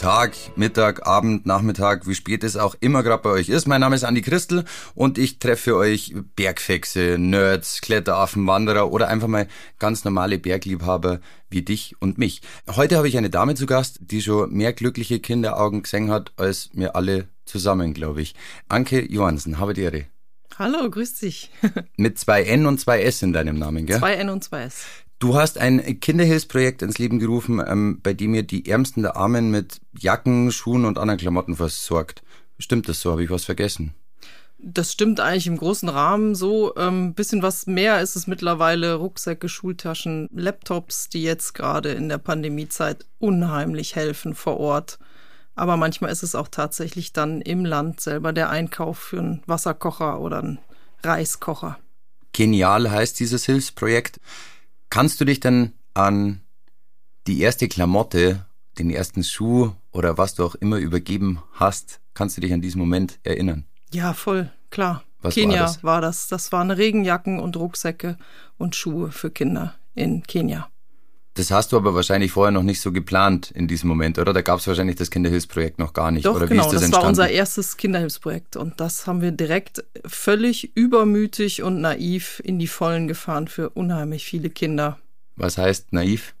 Tag, 0.00 0.34
Mittag, 0.56 1.06
Abend, 1.06 1.44
Nachmittag, 1.44 2.06
wie 2.06 2.14
spät 2.14 2.42
es 2.42 2.56
auch 2.56 2.74
immer 2.80 3.02
gerade 3.02 3.22
bei 3.22 3.28
euch 3.28 3.50
ist. 3.50 3.68
Mein 3.68 3.82
Name 3.82 3.94
ist 3.94 4.02
Andi 4.02 4.22
Christel 4.22 4.64
und 4.94 5.18
ich 5.18 5.40
treffe 5.40 5.76
euch 5.76 6.14
Bergfexe, 6.36 7.18
Nerds, 7.18 7.82
Kletteraffen, 7.82 8.46
Wanderer 8.46 8.92
oder 8.92 9.08
einfach 9.08 9.28
mal 9.28 9.46
ganz 9.78 10.02
normale 10.04 10.38
Bergliebhaber 10.38 11.20
wie 11.50 11.60
dich 11.60 11.96
und 12.00 12.16
mich. 12.16 12.40
Heute 12.74 12.96
habe 12.96 13.08
ich 13.08 13.18
eine 13.18 13.28
Dame 13.28 13.56
zu 13.56 13.66
Gast, 13.66 13.98
die 14.00 14.22
schon 14.22 14.50
mehr 14.54 14.72
glückliche 14.72 15.20
Kinderaugen 15.20 15.82
gesehen 15.82 16.10
hat 16.10 16.32
als 16.38 16.70
wir 16.72 16.96
alle 16.96 17.28
zusammen, 17.44 17.92
glaube 17.92 18.22
ich. 18.22 18.34
Anke 18.70 19.04
Johansen, 19.04 19.58
habe 19.58 19.74
die 19.74 19.82
Ehre. 19.82 20.06
Hallo, 20.58 20.88
grüß 20.88 21.16
dich. 21.16 21.50
Mit 21.98 22.18
zwei 22.18 22.44
N 22.44 22.64
und 22.64 22.80
zwei 22.80 23.02
S 23.02 23.20
in 23.20 23.34
deinem 23.34 23.58
Namen, 23.58 23.84
gell? 23.84 23.98
Zwei 23.98 24.14
N 24.14 24.30
und 24.30 24.42
zwei 24.42 24.62
S. 24.62 24.86
Du 25.20 25.34
hast 25.34 25.58
ein 25.58 26.00
Kinderhilfsprojekt 26.00 26.80
ins 26.80 26.96
Leben 26.96 27.18
gerufen, 27.18 27.62
ähm, 27.64 28.00
bei 28.02 28.14
dem 28.14 28.34
ihr 28.34 28.42
die 28.42 28.66
Ärmsten 28.66 29.02
der 29.02 29.16
Armen 29.16 29.50
mit 29.50 29.82
Jacken, 29.92 30.50
Schuhen 30.50 30.86
und 30.86 30.96
anderen 30.96 31.20
Klamotten 31.20 31.56
versorgt. 31.56 32.22
Stimmt 32.58 32.88
das 32.88 33.02
so? 33.02 33.12
Habe 33.12 33.22
ich 33.22 33.28
was 33.28 33.44
vergessen? 33.44 33.94
Das 34.58 34.92
stimmt 34.92 35.20
eigentlich 35.20 35.46
im 35.46 35.58
großen 35.58 35.90
Rahmen 35.90 36.34
so. 36.34 36.74
Ein 36.74 36.88
ähm, 36.88 37.14
bisschen 37.14 37.42
was 37.42 37.66
mehr 37.66 38.00
ist 38.00 38.16
es 38.16 38.26
mittlerweile. 38.26 38.94
Rucksäcke, 38.94 39.50
Schultaschen, 39.50 40.26
Laptops, 40.32 41.10
die 41.10 41.22
jetzt 41.22 41.52
gerade 41.52 41.90
in 41.90 42.08
der 42.08 42.18
Pandemiezeit 42.18 43.04
unheimlich 43.18 43.96
helfen 43.96 44.34
vor 44.34 44.56
Ort. 44.58 44.98
Aber 45.54 45.76
manchmal 45.76 46.12
ist 46.12 46.22
es 46.22 46.34
auch 46.34 46.48
tatsächlich 46.48 47.12
dann 47.12 47.42
im 47.42 47.66
Land 47.66 48.00
selber 48.00 48.32
der 48.32 48.48
Einkauf 48.48 48.98
für 48.98 49.18
einen 49.18 49.42
Wasserkocher 49.44 50.18
oder 50.18 50.38
einen 50.38 50.58
Reiskocher. 51.02 51.78
Genial 52.32 52.90
heißt 52.90 53.20
dieses 53.20 53.44
Hilfsprojekt. 53.44 54.18
Kannst 54.90 55.20
du 55.20 55.24
dich 55.24 55.38
denn 55.38 55.72
an 55.94 56.40
die 57.28 57.40
erste 57.40 57.68
Klamotte, 57.68 58.44
den 58.78 58.90
ersten 58.90 59.22
Schuh 59.22 59.72
oder 59.92 60.18
was 60.18 60.34
du 60.34 60.44
auch 60.44 60.56
immer 60.56 60.78
übergeben 60.78 61.42
hast, 61.52 62.00
kannst 62.12 62.36
du 62.36 62.40
dich 62.40 62.52
an 62.52 62.60
diesen 62.60 62.80
Moment 62.80 63.20
erinnern? 63.22 63.66
Ja, 63.92 64.12
voll, 64.12 64.50
klar. 64.70 65.04
Was 65.22 65.34
Kenia 65.34 65.60
war 65.60 65.66
das? 65.66 65.84
war 65.84 66.00
das. 66.00 66.28
Das 66.28 66.52
waren 66.52 66.70
Regenjacken 66.70 67.38
und 67.38 67.56
Rucksäcke 67.56 68.18
und 68.58 68.74
Schuhe 68.74 69.12
für 69.12 69.30
Kinder 69.30 69.74
in 69.94 70.22
Kenia. 70.24 70.68
Das 71.40 71.50
hast 71.50 71.72
du 71.72 71.78
aber 71.78 71.94
wahrscheinlich 71.94 72.32
vorher 72.32 72.50
noch 72.50 72.62
nicht 72.62 72.82
so 72.82 72.92
geplant 72.92 73.50
in 73.50 73.66
diesem 73.66 73.88
Moment, 73.88 74.18
oder? 74.18 74.34
Da 74.34 74.42
gab 74.42 74.58
es 74.58 74.66
wahrscheinlich 74.66 74.96
das 74.96 75.10
Kinderhilfsprojekt 75.10 75.78
noch 75.78 75.94
gar 75.94 76.10
nicht. 76.10 76.26
Doch, 76.26 76.36
oder 76.36 76.44
wie 76.44 76.50
genau, 76.50 76.64
ist 76.64 76.66
das, 76.66 76.74
das 76.74 76.82
entstanden? 76.82 77.02
war 77.02 77.08
unser 77.08 77.30
erstes 77.30 77.78
Kinderhilfsprojekt 77.78 78.56
und 78.56 78.78
das 78.78 79.06
haben 79.06 79.22
wir 79.22 79.32
direkt 79.32 79.82
völlig 80.04 80.76
übermütig 80.76 81.62
und 81.62 81.80
naiv 81.80 82.42
in 82.44 82.58
die 82.58 82.66
Vollen 82.66 83.08
gefahren 83.08 83.48
für 83.48 83.70
unheimlich 83.70 84.26
viele 84.26 84.50
Kinder. 84.50 84.98
Was 85.36 85.56
heißt 85.56 85.94
naiv? 85.94 86.34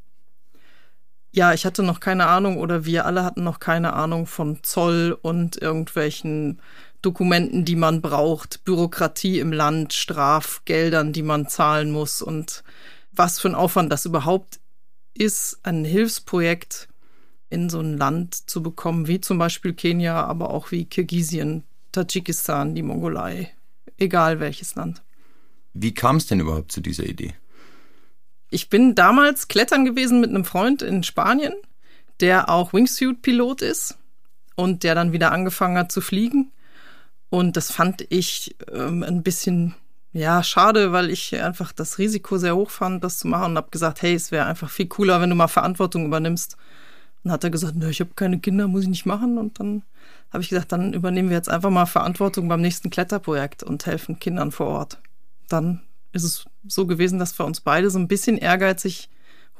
Ja, 1.32 1.54
ich 1.54 1.64
hatte 1.64 1.82
noch 1.82 2.00
keine 2.00 2.26
Ahnung 2.26 2.58
oder 2.58 2.84
wir 2.84 3.06
alle 3.06 3.24
hatten 3.24 3.42
noch 3.42 3.58
keine 3.58 3.94
Ahnung 3.94 4.26
von 4.26 4.58
Zoll 4.62 5.16
und 5.22 5.56
irgendwelchen 5.56 6.60
Dokumenten, 7.00 7.64
die 7.64 7.76
man 7.76 8.02
braucht, 8.02 8.64
Bürokratie 8.64 9.40
im 9.40 9.50
Land, 9.54 9.94
Strafgeldern, 9.94 11.14
die 11.14 11.22
man 11.22 11.48
zahlen 11.48 11.90
muss 11.90 12.20
und 12.20 12.64
was 13.12 13.40
für 13.40 13.48
ein 13.48 13.54
Aufwand 13.54 13.90
das 13.90 14.04
überhaupt 14.04 14.60
ist, 15.14 15.58
ein 15.62 15.84
Hilfsprojekt 15.84 16.88
in 17.48 17.68
so 17.68 17.80
ein 17.80 17.98
Land 17.98 18.48
zu 18.48 18.62
bekommen, 18.62 19.06
wie 19.06 19.20
zum 19.20 19.38
Beispiel 19.38 19.72
Kenia, 19.72 20.24
aber 20.24 20.50
auch 20.50 20.70
wie 20.70 20.84
Kirgisien, 20.84 21.64
Tadschikistan, 21.92 22.74
die 22.74 22.82
Mongolei, 22.82 23.52
egal 23.98 24.40
welches 24.40 24.76
Land. 24.76 25.02
Wie 25.74 25.92
kam 25.92 26.16
es 26.16 26.26
denn 26.26 26.40
überhaupt 26.40 26.72
zu 26.72 26.80
dieser 26.80 27.04
Idee? 27.04 27.34
Ich 28.50 28.68
bin 28.68 28.94
damals 28.94 29.48
klettern 29.48 29.84
gewesen 29.84 30.20
mit 30.20 30.30
einem 30.30 30.44
Freund 30.44 30.82
in 30.82 31.02
Spanien, 31.02 31.54
der 32.20 32.48
auch 32.48 32.72
Wingsuit-Pilot 32.72 33.62
ist 33.62 33.96
und 34.56 34.82
der 34.82 34.94
dann 34.94 35.12
wieder 35.12 35.32
angefangen 35.32 35.78
hat 35.78 35.92
zu 35.92 36.00
fliegen. 36.00 36.52
Und 37.30 37.56
das 37.56 37.70
fand 37.70 38.04
ich 38.10 38.56
ähm, 38.72 39.04
ein 39.04 39.22
bisschen 39.22 39.74
ja, 40.12 40.42
schade, 40.42 40.92
weil 40.92 41.10
ich 41.10 41.40
einfach 41.40 41.72
das 41.72 41.98
Risiko 41.98 42.36
sehr 42.38 42.56
hoch 42.56 42.70
fand, 42.70 43.04
das 43.04 43.18
zu 43.18 43.28
machen 43.28 43.52
und 43.52 43.56
habe 43.56 43.70
gesagt, 43.70 44.02
hey, 44.02 44.14
es 44.14 44.32
wäre 44.32 44.46
einfach 44.46 44.68
viel 44.68 44.86
cooler, 44.88 45.20
wenn 45.20 45.30
du 45.30 45.36
mal 45.36 45.48
Verantwortung 45.48 46.04
übernimmst. 46.06 46.56
Und 47.22 47.30
hat 47.30 47.44
er 47.44 47.50
gesagt, 47.50 47.76
ne, 47.76 47.90
ich 47.90 48.00
habe 48.00 48.10
keine 48.16 48.40
Kinder, 48.40 48.66
muss 48.66 48.82
ich 48.82 48.88
nicht 48.88 49.06
machen. 49.06 49.38
Und 49.38 49.60
dann 49.60 49.82
habe 50.32 50.42
ich 50.42 50.48
gesagt, 50.48 50.72
dann 50.72 50.94
übernehmen 50.94 51.28
wir 51.28 51.36
jetzt 51.36 51.50
einfach 51.50 51.70
mal 51.70 51.86
Verantwortung 51.86 52.48
beim 52.48 52.60
nächsten 52.60 52.90
Kletterprojekt 52.90 53.62
und 53.62 53.86
helfen 53.86 54.18
Kindern 54.18 54.50
vor 54.52 54.66
Ort. 54.66 54.98
Dann 55.48 55.80
ist 56.12 56.24
es 56.24 56.44
so 56.66 56.86
gewesen, 56.86 57.18
dass 57.18 57.38
wir 57.38 57.46
uns 57.46 57.60
beide 57.60 57.90
so 57.90 57.98
ein 57.98 58.08
bisschen 58.08 58.36
ehrgeizig 58.36 59.10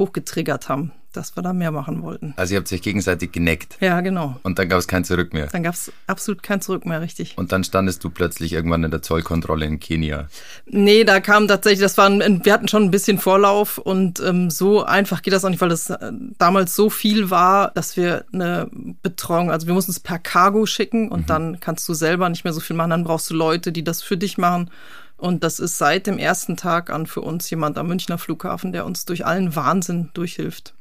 hochgetriggert 0.00 0.69
haben, 0.69 0.91
dass 1.12 1.37
wir 1.37 1.43
da 1.43 1.53
mehr 1.53 1.71
machen 1.71 2.03
wollten. 2.03 2.34
Also 2.37 2.55
ihr 2.55 2.61
habt 2.61 2.72
euch 2.72 2.83
gegenseitig 2.83 3.33
geneckt. 3.33 3.77
Ja, 3.81 4.00
genau. 4.00 4.37
Und 4.43 4.59
dann 4.59 4.69
gab 4.69 4.78
es 4.78 4.88
kein 4.88 5.05
Zurück 5.05 5.33
mehr. 5.33 5.47
Dann 5.47 5.62
gab 5.62 5.75
es 5.75 5.93
absolut 6.06 6.43
kein 6.43 6.61
Zurück 6.61 6.87
mehr, 6.87 7.00
richtig. 7.00 7.37
Und 7.37 7.53
dann 7.53 7.65
standest 7.65 8.03
du 8.03 8.10
plötzlich 8.10 8.53
irgendwann 8.53 8.83
in 8.83 8.91
der 8.91 9.03
Zollkontrolle 9.03 9.66
in 9.66 9.78
Kenia. 9.78 10.28
Nee, 10.66 11.05
da 11.05 11.21
kam 11.21 11.49
tatsächlich, 11.49 11.81
das 11.81 11.99
war, 11.99 12.09
ein, 12.09 12.44
wir 12.44 12.53
hatten 12.53 12.69
schon 12.69 12.84
ein 12.84 12.91
bisschen 12.91 13.19
Vorlauf 13.19 13.78
und 13.78 14.21
ähm, 14.21 14.50
so 14.50 14.84
einfach 14.84 15.22
geht 15.22 15.34
das 15.34 15.44
auch 15.44 15.50
nicht, 15.50 15.60
weil 15.60 15.69
das 15.69 15.91
äh, 15.91 16.12
damals 16.39 16.75
so 16.75 16.91
viel 16.91 17.31
war, 17.31 17.72
dass 17.72 17.97
wir 17.97 18.25
eine 18.33 18.71
Betreuung, 19.03 19.50
also 19.50 19.66
wir 19.66 19.75
mussten 19.75 19.93
es 19.93 20.00
per 20.00 20.19
Cargo 20.19 20.65
schicken 20.65 21.10
und 21.10 21.22
mhm. 21.22 21.27
dann 21.27 21.60
kannst 21.60 21.89
du 21.89 21.94
selber 21.94 22.28
nicht 22.28 22.44
mehr 22.44 22.53
so 22.53 22.60
viel 22.60 22.77
machen, 22.77 22.91
dann 22.91 23.05
brauchst 23.05 23.28
du 23.31 23.34
Leute, 23.34 23.72
die 23.72 23.84
das 23.84 24.03
für 24.03 24.16
dich 24.16 24.39
machen. 24.39 24.71
Und 25.20 25.44
das 25.44 25.60
ist 25.60 25.76
seit 25.76 26.06
dem 26.06 26.16
ersten 26.16 26.56
Tag 26.56 26.88
an 26.91 27.06
für 27.06 27.20
uns 27.20 27.50
jemand 27.50 27.76
am 27.76 27.88
Münchner 27.88 28.16
Flughafen, 28.16 28.72
der 28.72 28.86
uns 28.86 29.04
durch 29.04 29.26
allen 29.26 29.54
Wahnsinn 29.54 30.08
durchhilft. 30.14 30.75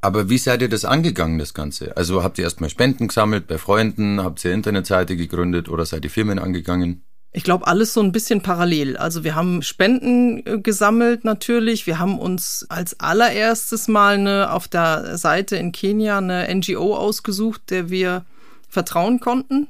Aber 0.00 0.30
wie 0.30 0.38
seid 0.38 0.62
ihr 0.62 0.68
das 0.68 0.84
angegangen, 0.84 1.38
das 1.38 1.54
Ganze? 1.54 1.96
Also 1.96 2.24
habt 2.24 2.38
ihr 2.38 2.44
erstmal 2.44 2.70
Spenden 2.70 3.08
gesammelt 3.08 3.46
bei 3.46 3.58
Freunden, 3.58 4.22
habt 4.22 4.44
ihr 4.44 4.52
Internetseite 4.52 5.16
gegründet 5.16 5.68
oder 5.68 5.84
seid 5.84 6.04
ihr 6.04 6.10
Firmen 6.10 6.38
angegangen? 6.38 7.04
Ich 7.30 7.44
glaube, 7.44 7.66
alles 7.66 7.94
so 7.94 8.00
ein 8.00 8.10
bisschen 8.10 8.42
parallel. 8.42 8.96
Also 8.96 9.22
wir 9.22 9.34
haben 9.34 9.62
Spenden 9.62 10.46
äh, 10.46 10.58
gesammelt 10.58 11.24
natürlich. 11.24 11.86
Wir 11.86 11.98
haben 11.98 12.18
uns 12.18 12.66
als 12.68 13.00
allererstes 13.00 13.86
mal 13.86 14.14
eine, 14.14 14.52
auf 14.52 14.66
der 14.66 15.16
Seite 15.18 15.56
in 15.56 15.72
Kenia 15.72 16.18
eine 16.18 16.52
NGO 16.54 16.96
ausgesucht, 16.96 17.70
der 17.70 17.90
wir 17.90 18.24
vertrauen 18.68 19.20
konnten. 19.20 19.68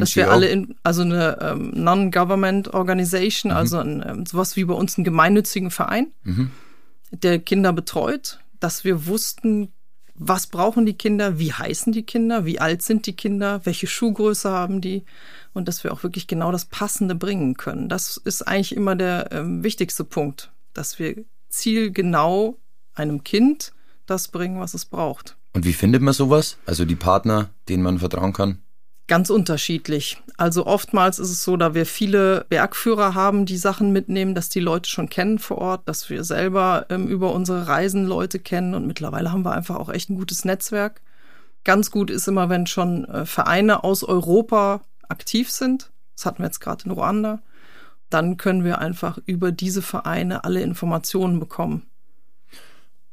Dass 0.00 0.16
wir 0.16 0.30
alle 0.30 0.48
in, 0.48 0.74
also 0.82 1.02
eine 1.02 1.38
ähm, 1.40 1.72
Non-Government 1.74 2.74
Organization, 2.74 3.52
mhm. 3.52 3.56
also 3.56 3.78
ein, 3.78 4.04
ähm, 4.06 4.26
sowas 4.26 4.56
wie 4.56 4.64
bei 4.64 4.74
uns 4.74 4.96
einen 4.96 5.04
gemeinnützigen 5.04 5.70
Verein, 5.70 6.08
mhm. 6.22 6.50
der 7.10 7.38
Kinder 7.38 7.72
betreut, 7.72 8.40
dass 8.60 8.84
wir 8.84 9.06
wussten, 9.06 9.72
was 10.14 10.46
brauchen 10.46 10.86
die 10.86 10.94
Kinder, 10.94 11.38
wie 11.38 11.52
heißen 11.52 11.92
die 11.92 12.04
Kinder, 12.04 12.44
wie 12.44 12.60
alt 12.60 12.82
sind 12.82 13.06
die 13.06 13.16
Kinder, 13.16 13.60
welche 13.64 13.86
Schuhgröße 13.86 14.50
haben 14.50 14.80
die 14.80 15.04
und 15.52 15.68
dass 15.68 15.84
wir 15.84 15.92
auch 15.92 16.02
wirklich 16.02 16.26
genau 16.26 16.52
das 16.52 16.64
Passende 16.64 17.14
bringen 17.14 17.56
können. 17.56 17.88
Das 17.88 18.16
ist 18.16 18.42
eigentlich 18.42 18.76
immer 18.76 18.94
der 18.96 19.30
ähm, 19.32 19.64
wichtigste 19.64 20.04
Punkt, 20.04 20.52
dass 20.72 20.98
wir 20.98 21.24
zielgenau 21.48 22.58
einem 22.94 23.24
Kind 23.24 23.72
das 24.06 24.28
bringen, 24.28 24.60
was 24.60 24.74
es 24.74 24.84
braucht. 24.84 25.36
Und 25.52 25.64
wie 25.64 25.72
findet 25.72 26.02
man 26.02 26.14
sowas? 26.14 26.58
Also 26.66 26.84
die 26.84 26.96
Partner, 26.96 27.50
denen 27.68 27.82
man 27.82 27.98
vertrauen 27.98 28.32
kann? 28.32 28.58
Ganz 29.06 29.28
unterschiedlich. 29.28 30.16
Also 30.38 30.66
oftmals 30.66 31.18
ist 31.18 31.30
es 31.30 31.44
so, 31.44 31.56
da 31.58 31.74
wir 31.74 31.84
viele 31.84 32.46
Bergführer 32.48 33.14
haben, 33.14 33.44
die 33.44 33.58
Sachen 33.58 33.92
mitnehmen, 33.92 34.34
dass 34.34 34.48
die 34.48 34.60
Leute 34.60 34.88
schon 34.88 35.10
kennen 35.10 35.38
vor 35.38 35.58
Ort, 35.58 35.88
dass 35.88 36.08
wir 36.08 36.24
selber 36.24 36.86
ähm, 36.88 37.06
über 37.06 37.32
unsere 37.32 37.68
Reisen 37.68 38.06
Leute 38.06 38.38
kennen 38.38 38.74
und 38.74 38.86
mittlerweile 38.86 39.30
haben 39.30 39.44
wir 39.44 39.52
einfach 39.52 39.76
auch 39.76 39.90
echt 39.90 40.08
ein 40.08 40.16
gutes 40.16 40.46
Netzwerk. 40.46 41.02
Ganz 41.64 41.90
gut 41.90 42.10
ist 42.10 42.28
immer, 42.28 42.48
wenn 42.48 42.66
schon 42.66 43.04
äh, 43.04 43.26
Vereine 43.26 43.84
aus 43.84 44.04
Europa 44.04 44.80
aktiv 45.08 45.50
sind. 45.50 45.90
Das 46.16 46.24
hatten 46.24 46.38
wir 46.38 46.46
jetzt 46.46 46.60
gerade 46.60 46.84
in 46.86 46.90
Ruanda. 46.90 47.42
Dann 48.08 48.38
können 48.38 48.64
wir 48.64 48.78
einfach 48.78 49.18
über 49.26 49.52
diese 49.52 49.82
Vereine 49.82 50.44
alle 50.44 50.62
Informationen 50.62 51.40
bekommen. 51.40 51.82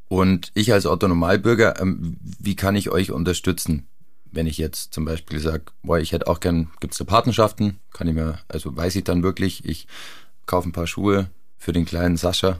Und 0.07 0.51
ich 0.53 0.71
als 0.71 0.85
Autonomalbürger, 0.85 1.79
ähm, 1.81 2.17
wie 2.21 2.55
kann 2.55 2.75
ich 2.75 2.89
euch 2.89 3.11
unterstützen? 3.11 3.87
Wenn 4.31 4.47
ich 4.47 4.57
jetzt 4.57 4.93
zum 4.93 5.05
Beispiel 5.05 5.39
sage, 5.39 5.65
boah, 5.83 5.99
ich 5.99 6.11
hätte 6.11 6.27
auch 6.27 6.39
gern, 6.39 6.71
gibt 6.79 6.93
es 6.93 6.97
da 6.97 7.03
Partnerschaften, 7.03 7.79
kann 7.93 8.07
ich 8.07 8.13
mir, 8.13 8.39
also 8.47 8.75
weiß 8.75 8.95
ich 8.95 9.03
dann 9.03 9.23
wirklich, 9.23 9.65
ich 9.65 9.87
kaufe 10.45 10.69
ein 10.69 10.73
paar 10.73 10.87
Schuhe 10.87 11.29
für 11.57 11.73
den 11.73 11.85
kleinen 11.85 12.17
Sascha. 12.17 12.59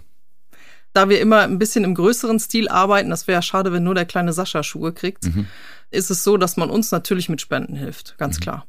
Da 0.93 1.07
wir 1.07 1.21
immer 1.21 1.39
ein 1.39 1.57
bisschen 1.57 1.85
im 1.85 1.95
größeren 1.95 2.39
Stil 2.39 2.67
arbeiten, 2.67 3.09
das 3.09 3.27
wäre 3.27 3.37
ja 3.37 3.41
schade, 3.41 3.71
wenn 3.71 3.83
nur 3.83 3.95
der 3.95 4.05
kleine 4.05 4.33
Sascha 4.33 4.61
Schuhe 4.61 4.91
kriegt, 4.91 5.23
mhm. 5.23 5.47
ist 5.89 6.11
es 6.11 6.23
so, 6.23 6.37
dass 6.37 6.57
man 6.57 6.69
uns 6.69 6.91
natürlich 6.91 7.29
mit 7.29 7.39
Spenden 7.39 7.75
hilft, 7.75 8.17
ganz 8.17 8.37
mhm. 8.39 8.43
klar. 8.43 8.67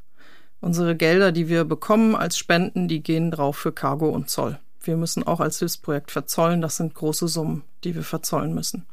Unsere 0.60 0.94
Gelder, 0.94 1.32
die 1.32 1.48
wir 1.48 1.64
bekommen 1.64 2.14
als 2.14 2.38
Spenden, 2.38 2.86
die 2.86 3.02
gehen 3.02 3.32
drauf 3.32 3.56
für 3.56 3.72
Cargo 3.72 4.08
und 4.10 4.30
Zoll. 4.30 4.60
Wir 4.80 4.96
müssen 4.96 5.24
auch 5.24 5.40
als 5.40 5.58
Hilfsprojekt 5.58 6.12
verzollen, 6.12 6.60
das 6.60 6.76
sind 6.76 6.94
große 6.94 7.26
Summen, 7.26 7.64
die 7.82 7.94
wir 7.96 8.04
verzollen 8.04 8.54
müssen. 8.54 8.86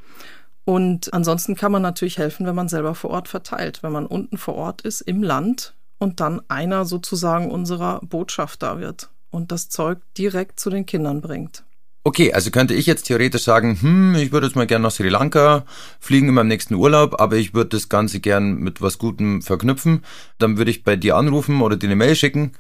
Und 0.70 1.12
ansonsten 1.16 1.56
kann 1.56 1.72
man 1.72 1.82
natürlich 1.82 2.20
helfen, 2.20 2.46
wenn 2.46 2.54
man 2.54 2.70
selber 2.70 2.94
vor 2.94 3.10
Ort 3.10 3.28
verteilt. 3.28 3.82
Wenn 3.82 3.92
man 3.92 4.06
unten 4.06 4.38
vor 4.38 4.54
Ort 4.54 4.82
ist, 4.82 5.02
im 5.02 5.24
Land 5.24 5.74
und 5.98 6.20
dann 6.20 6.44
einer 6.48 6.86
sozusagen 6.86 7.50
unserer 7.50 8.02
Botschafter 8.04 8.80
wird 8.80 9.10
und 9.32 9.52
das 9.52 9.70
Zeug 9.70 9.98
direkt 10.16 10.60
zu 10.60 10.70
den 10.70 10.86
Kindern 10.86 11.22
bringt. 11.22 11.64
Okay, 12.04 12.34
also 12.34 12.52
könnte 12.52 12.76
ich 12.76 12.86
jetzt 12.86 13.08
theoretisch 13.08 13.46
sagen, 13.46 13.82
hm, 13.82 14.14
ich 14.14 14.32
würde 14.32 14.46
jetzt 14.46 14.56
mal 14.56 14.68
gerne 14.68 14.84
nach 14.84 14.92
Sri 14.92 15.10
Lanka 15.10 15.66
fliegen 16.00 16.28
in 16.28 16.36
meinem 16.36 16.50
nächsten 16.50 16.76
Urlaub, 16.76 17.20
aber 17.20 17.38
ich 17.38 17.56
würde 17.56 17.70
das 17.72 17.90
Ganze 17.90 18.20
gern 18.20 18.58
mit 18.58 18.80
was 18.80 19.00
Gutem 19.00 19.42
verknüpfen. 19.42 20.04
Dann 20.38 20.60
würde 20.60 20.70
ich 20.70 20.84
bei 20.84 20.96
dir 20.96 21.16
anrufen 21.16 21.64
oder 21.64 21.78
dir 21.78 21.88
eine 21.88 21.96
Mail 21.96 22.16
schicken 22.16 22.52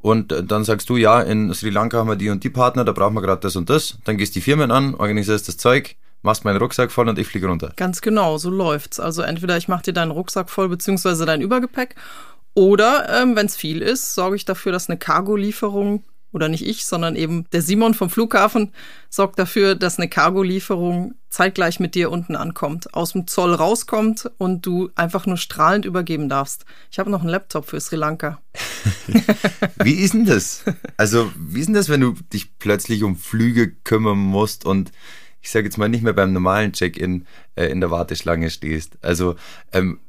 und 0.00 0.34
dann 0.42 0.64
sagst 0.64 0.88
du, 0.88 0.96
ja, 0.96 1.20
in 1.20 1.52
Sri 1.52 1.68
Lanka 1.68 1.98
haben 1.98 2.08
wir 2.08 2.16
die 2.16 2.30
und 2.30 2.44
die 2.44 2.50
Partner, 2.50 2.86
da 2.86 2.92
brauchen 2.92 3.12
wir 3.12 3.20
gerade 3.20 3.42
das 3.42 3.56
und 3.56 3.68
das. 3.68 3.98
Dann 4.06 4.16
gehst 4.16 4.36
die 4.36 4.40
Firmen 4.40 4.70
an, 4.70 4.94
organisierst 4.94 5.48
das 5.48 5.58
Zeug, 5.58 5.96
machst 6.22 6.44
meinen 6.44 6.58
Rucksack 6.58 6.90
voll 6.90 7.08
und 7.08 7.18
ich 7.18 7.26
fliege 7.26 7.46
runter. 7.46 7.72
Ganz 7.76 8.00
genau, 8.00 8.38
so 8.38 8.50
läuft's. 8.50 9.00
Also 9.00 9.22
entweder 9.22 9.56
ich 9.56 9.68
mache 9.68 9.84
dir 9.84 9.92
deinen 9.92 10.10
Rucksack 10.10 10.50
voll 10.50 10.68
beziehungsweise 10.68 11.26
dein 11.26 11.40
Übergepäck 11.40 11.94
oder 12.54 13.22
ähm, 13.22 13.36
wenn 13.36 13.46
es 13.46 13.56
viel 13.56 13.82
ist, 13.82 14.14
sorge 14.14 14.36
ich 14.36 14.44
dafür, 14.44 14.72
dass 14.72 14.88
eine 14.88 14.98
Cargo-Lieferung 14.98 16.02
oder 16.32 16.48
nicht 16.48 16.66
ich, 16.66 16.84
sondern 16.84 17.16
eben 17.16 17.46
der 17.52 17.62
Simon 17.62 17.94
vom 17.94 18.10
Flughafen 18.10 18.72
sorgt 19.08 19.38
dafür, 19.38 19.74
dass 19.74 19.98
eine 19.98 20.08
Cargo-Lieferung 20.08 21.14
zeitgleich 21.30 21.80
mit 21.80 21.94
dir 21.94 22.10
unten 22.10 22.36
ankommt, 22.36 22.94
aus 22.94 23.12
dem 23.12 23.26
Zoll 23.26 23.54
rauskommt 23.54 24.30
und 24.38 24.66
du 24.66 24.90
einfach 24.94 25.24
nur 25.24 25.36
strahlend 25.36 25.84
übergeben 25.84 26.28
darfst. 26.28 26.64
Ich 26.90 26.98
habe 26.98 27.10
noch 27.10 27.20
einen 27.20 27.30
Laptop 27.30 27.66
für 27.66 27.80
Sri 27.80 27.96
Lanka. 27.96 28.40
wie 29.84 29.94
ist 29.94 30.14
denn 30.14 30.26
das? 30.26 30.64
Also, 30.96 31.30
wie 31.36 31.60
ist 31.60 31.66
denn 31.66 31.74
das, 31.74 31.88
wenn 31.88 32.00
du 32.00 32.14
dich 32.32 32.58
plötzlich 32.58 33.04
um 33.04 33.16
Flüge 33.16 33.70
kümmern 33.70 34.18
musst 34.18 34.66
und 34.66 34.90
ich 35.40 35.50
sage 35.50 35.66
jetzt 35.66 35.78
mal 35.78 35.88
nicht 35.88 36.02
mehr 36.02 36.12
beim 36.12 36.32
normalen 36.32 36.72
Check-in 36.72 37.26
äh, 37.54 37.66
in 37.66 37.80
der 37.80 37.90
Warteschlange 37.90 38.50
stehst? 38.50 38.98
Also, 39.02 39.36
ähm, 39.72 40.00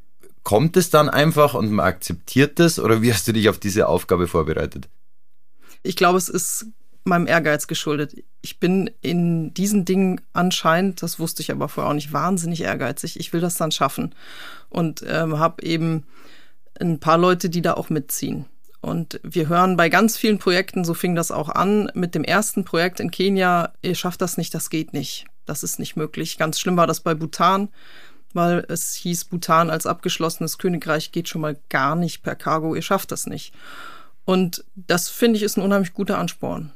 kommt 0.43 0.77
es 0.77 0.89
dann 0.89 1.09
einfach 1.09 1.53
und 1.53 1.71
man 1.71 1.85
akzeptiert 1.85 2.59
das 2.59 2.79
oder 2.79 3.01
wie 3.01 3.13
hast 3.13 3.27
du 3.27 3.33
dich 3.33 3.49
auf 3.49 3.59
diese 3.59 3.87
Aufgabe 3.87 4.27
vorbereitet? 4.27 4.89
Ich 5.83 5.95
glaube, 5.95 6.17
es 6.17 6.29
ist 6.29 6.67
meinem 7.03 7.27
Ehrgeiz 7.27 7.67
geschuldet. 7.67 8.15
Ich 8.41 8.59
bin 8.59 8.89
in 9.01 9.53
diesen 9.53 9.85
Dingen 9.85 10.21
anscheinend, 10.33 11.01
das 11.01 11.19
wusste 11.19 11.41
ich 11.41 11.51
aber 11.51 11.69
vorher 11.69 11.89
auch 11.89 11.95
nicht, 11.95 12.13
wahnsinnig 12.13 12.61
ehrgeizig. 12.61 13.19
Ich 13.19 13.33
will 13.33 13.41
das 13.41 13.57
dann 13.57 13.71
schaffen 13.71 14.15
und 14.69 15.03
ähm, 15.07 15.39
habe 15.39 15.63
eben 15.63 16.05
ein 16.79 16.99
paar 16.99 17.17
Leute, 17.17 17.49
die 17.49 17.61
da 17.61 17.73
auch 17.73 17.89
mitziehen. 17.89 18.45
Und 18.81 19.19
wir 19.23 19.49
hören 19.49 19.75
bei 19.75 19.89
ganz 19.89 20.17
vielen 20.17 20.39
Projekten, 20.39 20.85
so 20.85 20.93
fing 20.93 21.15
das 21.15 21.31
auch 21.31 21.49
an, 21.49 21.91
mit 21.93 22.15
dem 22.15 22.23
ersten 22.23 22.63
Projekt 22.63 22.99
in 22.99 23.11
Kenia, 23.11 23.73
ihr 23.81 23.95
schafft 23.95 24.21
das 24.21 24.37
nicht, 24.37 24.53
das 24.53 24.69
geht 24.69 24.93
nicht. 24.93 25.25
Das 25.45 25.63
ist 25.63 25.79
nicht 25.79 25.95
möglich. 25.95 26.37
Ganz 26.37 26.59
schlimm 26.59 26.77
war 26.77 26.87
das 26.87 27.01
bei 27.01 27.15
Bhutan, 27.15 27.69
weil 28.33 28.65
es 28.69 28.93
hieß, 28.93 29.25
Bhutan 29.25 29.69
als 29.69 29.85
abgeschlossenes 29.85 30.57
Königreich 30.59 31.11
geht 31.11 31.27
schon 31.27 31.41
mal 31.41 31.59
gar 31.69 31.95
nicht 31.95 32.21
per 32.23 32.35
Cargo, 32.35 32.75
ihr 32.75 32.81
schafft 32.81 33.11
das 33.11 33.25
nicht. 33.25 33.53
Und 34.25 34.63
das 34.75 35.09
finde 35.09 35.37
ich 35.37 35.43
ist 35.43 35.57
ein 35.57 35.63
unheimlich 35.63 35.93
guter 35.93 36.19
Ansporn. 36.19 36.71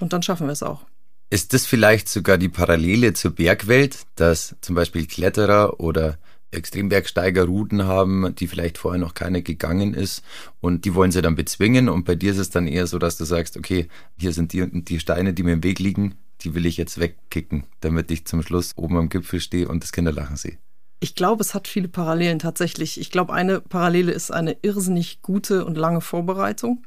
Und 0.00 0.12
dann 0.12 0.22
schaffen 0.22 0.46
wir 0.46 0.52
es 0.52 0.62
auch. 0.62 0.84
Ist 1.30 1.54
das 1.54 1.64
vielleicht 1.64 2.08
sogar 2.08 2.38
die 2.38 2.48
Parallele 2.48 3.14
zur 3.14 3.30
Bergwelt, 3.30 4.00
dass 4.16 4.56
zum 4.60 4.74
Beispiel 4.74 5.06
Kletterer 5.06 5.80
oder 5.80 6.18
Extrembergsteiger 6.50 7.44
Routen 7.44 7.84
haben, 7.84 8.34
die 8.34 8.46
vielleicht 8.46 8.78
vorher 8.78 9.00
noch 9.00 9.14
keine 9.14 9.42
gegangen 9.42 9.94
ist 9.94 10.24
und 10.60 10.84
die 10.84 10.94
wollen 10.94 11.12
sie 11.12 11.22
dann 11.22 11.36
bezwingen 11.36 11.88
und 11.88 12.04
bei 12.04 12.14
dir 12.14 12.32
ist 12.32 12.38
es 12.38 12.50
dann 12.50 12.66
eher 12.66 12.86
so, 12.86 12.98
dass 12.98 13.16
du 13.16 13.24
sagst, 13.24 13.56
okay, 13.56 13.88
hier 14.18 14.32
sind 14.32 14.52
die, 14.52 14.66
die 14.82 15.00
Steine, 15.00 15.32
die 15.32 15.42
mir 15.42 15.52
im 15.52 15.62
Weg 15.62 15.78
liegen, 15.78 16.14
die 16.42 16.54
will 16.54 16.66
ich 16.66 16.76
jetzt 16.76 16.98
wegkicken, 16.98 17.64
damit 17.80 18.10
ich 18.10 18.24
zum 18.24 18.42
Schluss 18.42 18.72
oben 18.76 18.96
am 18.96 19.08
Gipfel 19.08 19.40
stehe 19.40 19.68
und 19.68 19.82
das 19.82 19.92
Kinderlachen 19.92 20.36
sehe. 20.36 20.58
Ich 21.00 21.14
glaube, 21.14 21.42
es 21.42 21.54
hat 21.54 21.66
viele 21.66 21.88
Parallelen 21.88 22.38
tatsächlich. 22.38 23.00
Ich 23.00 23.10
glaube, 23.10 23.32
eine 23.32 23.60
Parallele 23.60 24.12
ist 24.12 24.30
eine 24.30 24.56
irrsinnig 24.60 25.22
gute 25.22 25.64
und 25.64 25.78
lange 25.78 26.02
Vorbereitung 26.02 26.84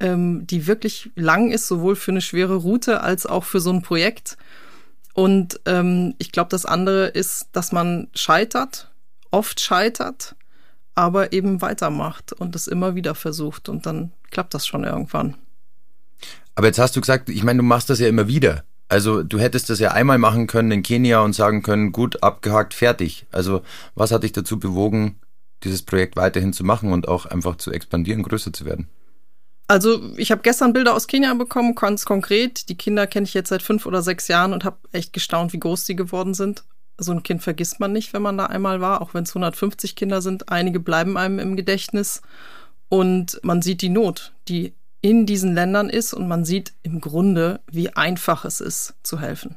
ähm, 0.00 0.46
die 0.46 0.66
wirklich 0.66 1.10
lang 1.14 1.50
ist, 1.50 1.68
sowohl 1.68 1.96
für 1.96 2.10
eine 2.10 2.20
schwere 2.20 2.56
Route 2.56 3.00
als 3.00 3.26
auch 3.26 3.44
für 3.44 3.60
so 3.60 3.70
ein 3.70 3.82
Projekt. 3.82 4.36
Und 5.14 5.60
ähm, 5.64 6.14
ich 6.18 6.32
glaube, 6.32 6.50
das 6.50 6.66
andere 6.66 7.06
ist, 7.06 7.48
dass 7.52 7.72
man 7.72 8.08
scheitert, 8.14 8.90
oft 9.30 9.60
scheitert, 9.60 10.34
aber 10.94 11.32
eben 11.32 11.62
weitermacht 11.62 12.32
und 12.32 12.54
es 12.54 12.66
immer 12.66 12.94
wieder 12.94 13.14
versucht 13.14 13.68
und 13.68 13.86
dann 13.86 14.12
klappt 14.30 14.54
das 14.54 14.66
schon 14.66 14.84
irgendwann. 14.84 15.36
Aber 16.56 16.66
jetzt 16.66 16.78
hast 16.78 16.94
du 16.96 17.00
gesagt, 17.00 17.30
ich 17.30 17.44
meine, 17.44 17.58
du 17.58 17.62
machst 17.64 17.90
das 17.90 18.00
ja 18.00 18.08
immer 18.08 18.28
wieder. 18.28 18.64
Also 18.88 19.22
du 19.22 19.38
hättest 19.38 19.70
das 19.70 19.78
ja 19.78 19.92
einmal 19.92 20.18
machen 20.18 20.46
können 20.46 20.70
in 20.70 20.82
Kenia 20.82 21.20
und 21.20 21.32
sagen 21.32 21.62
können, 21.62 21.92
gut, 21.92 22.22
abgehakt, 22.22 22.74
fertig. 22.74 23.26
Also 23.32 23.62
was 23.94 24.10
hat 24.10 24.24
dich 24.24 24.32
dazu 24.32 24.58
bewogen, 24.58 25.20
dieses 25.62 25.82
Projekt 25.82 26.16
weiterhin 26.16 26.52
zu 26.52 26.64
machen 26.64 26.92
und 26.92 27.08
auch 27.08 27.26
einfach 27.26 27.56
zu 27.56 27.72
expandieren, 27.72 28.22
größer 28.22 28.52
zu 28.52 28.64
werden? 28.64 28.88
Also 29.66 30.12
ich 30.16 30.30
habe 30.30 30.42
gestern 30.42 30.72
Bilder 30.72 30.94
aus 30.94 31.06
Kenia 31.06 31.32
bekommen, 31.34 31.74
ganz 31.74 32.04
konkret. 32.04 32.68
Die 32.68 32.76
Kinder 32.76 33.06
kenne 33.06 33.24
ich 33.24 33.34
jetzt 33.34 33.48
seit 33.48 33.62
fünf 33.62 33.86
oder 33.86 34.02
sechs 34.02 34.28
Jahren 34.28 34.52
und 34.52 34.64
habe 34.64 34.76
echt 34.92 35.12
gestaunt, 35.12 35.52
wie 35.52 35.60
groß 35.60 35.84
die 35.84 35.96
geworden 35.96 36.34
sind. 36.34 36.64
So 36.98 37.12
ein 37.12 37.22
Kind 37.22 37.42
vergisst 37.42 37.80
man 37.80 37.92
nicht, 37.92 38.12
wenn 38.12 38.22
man 38.22 38.36
da 38.36 38.46
einmal 38.46 38.80
war, 38.80 39.00
auch 39.00 39.14
wenn 39.14 39.24
es 39.24 39.30
150 39.30 39.96
Kinder 39.96 40.20
sind. 40.20 40.50
Einige 40.50 40.80
bleiben 40.80 41.16
einem 41.16 41.38
im 41.38 41.56
Gedächtnis. 41.56 42.20
Und 42.88 43.40
man 43.42 43.62
sieht 43.62 43.80
die 43.80 43.88
Not, 43.88 44.34
die 44.48 44.74
in 45.00 45.26
diesen 45.26 45.54
Ländern 45.54 45.90
ist 45.90 46.14
und 46.14 46.28
man 46.28 46.44
sieht 46.44 46.72
im 46.82 47.00
Grunde, 47.00 47.60
wie 47.66 47.90
einfach 47.90 48.44
es 48.44 48.60
ist 48.60 48.94
zu 49.02 49.20
helfen. 49.20 49.56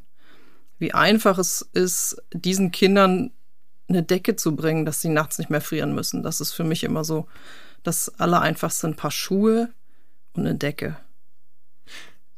Wie 0.79 0.93
einfach 0.93 1.37
es 1.37 1.61
ist, 1.73 2.21
diesen 2.33 2.71
Kindern 2.71 3.31
eine 3.89 4.03
Decke 4.03 4.35
zu 4.35 4.55
bringen, 4.55 4.85
dass 4.85 5.01
sie 5.01 5.09
nachts 5.09 5.37
nicht 5.37 5.49
mehr 5.49 5.61
frieren 5.61 5.93
müssen. 5.93 6.23
Das 6.23 6.41
ist 6.41 6.53
für 6.53 6.63
mich 6.63 6.83
immer 6.83 7.03
so 7.03 7.27
das 7.83 8.19
Allereinfachste. 8.19 8.87
Ein 8.87 8.95
paar 8.95 9.11
Schuhe, 9.11 9.69
eine 10.37 10.55
Decke. 10.55 10.97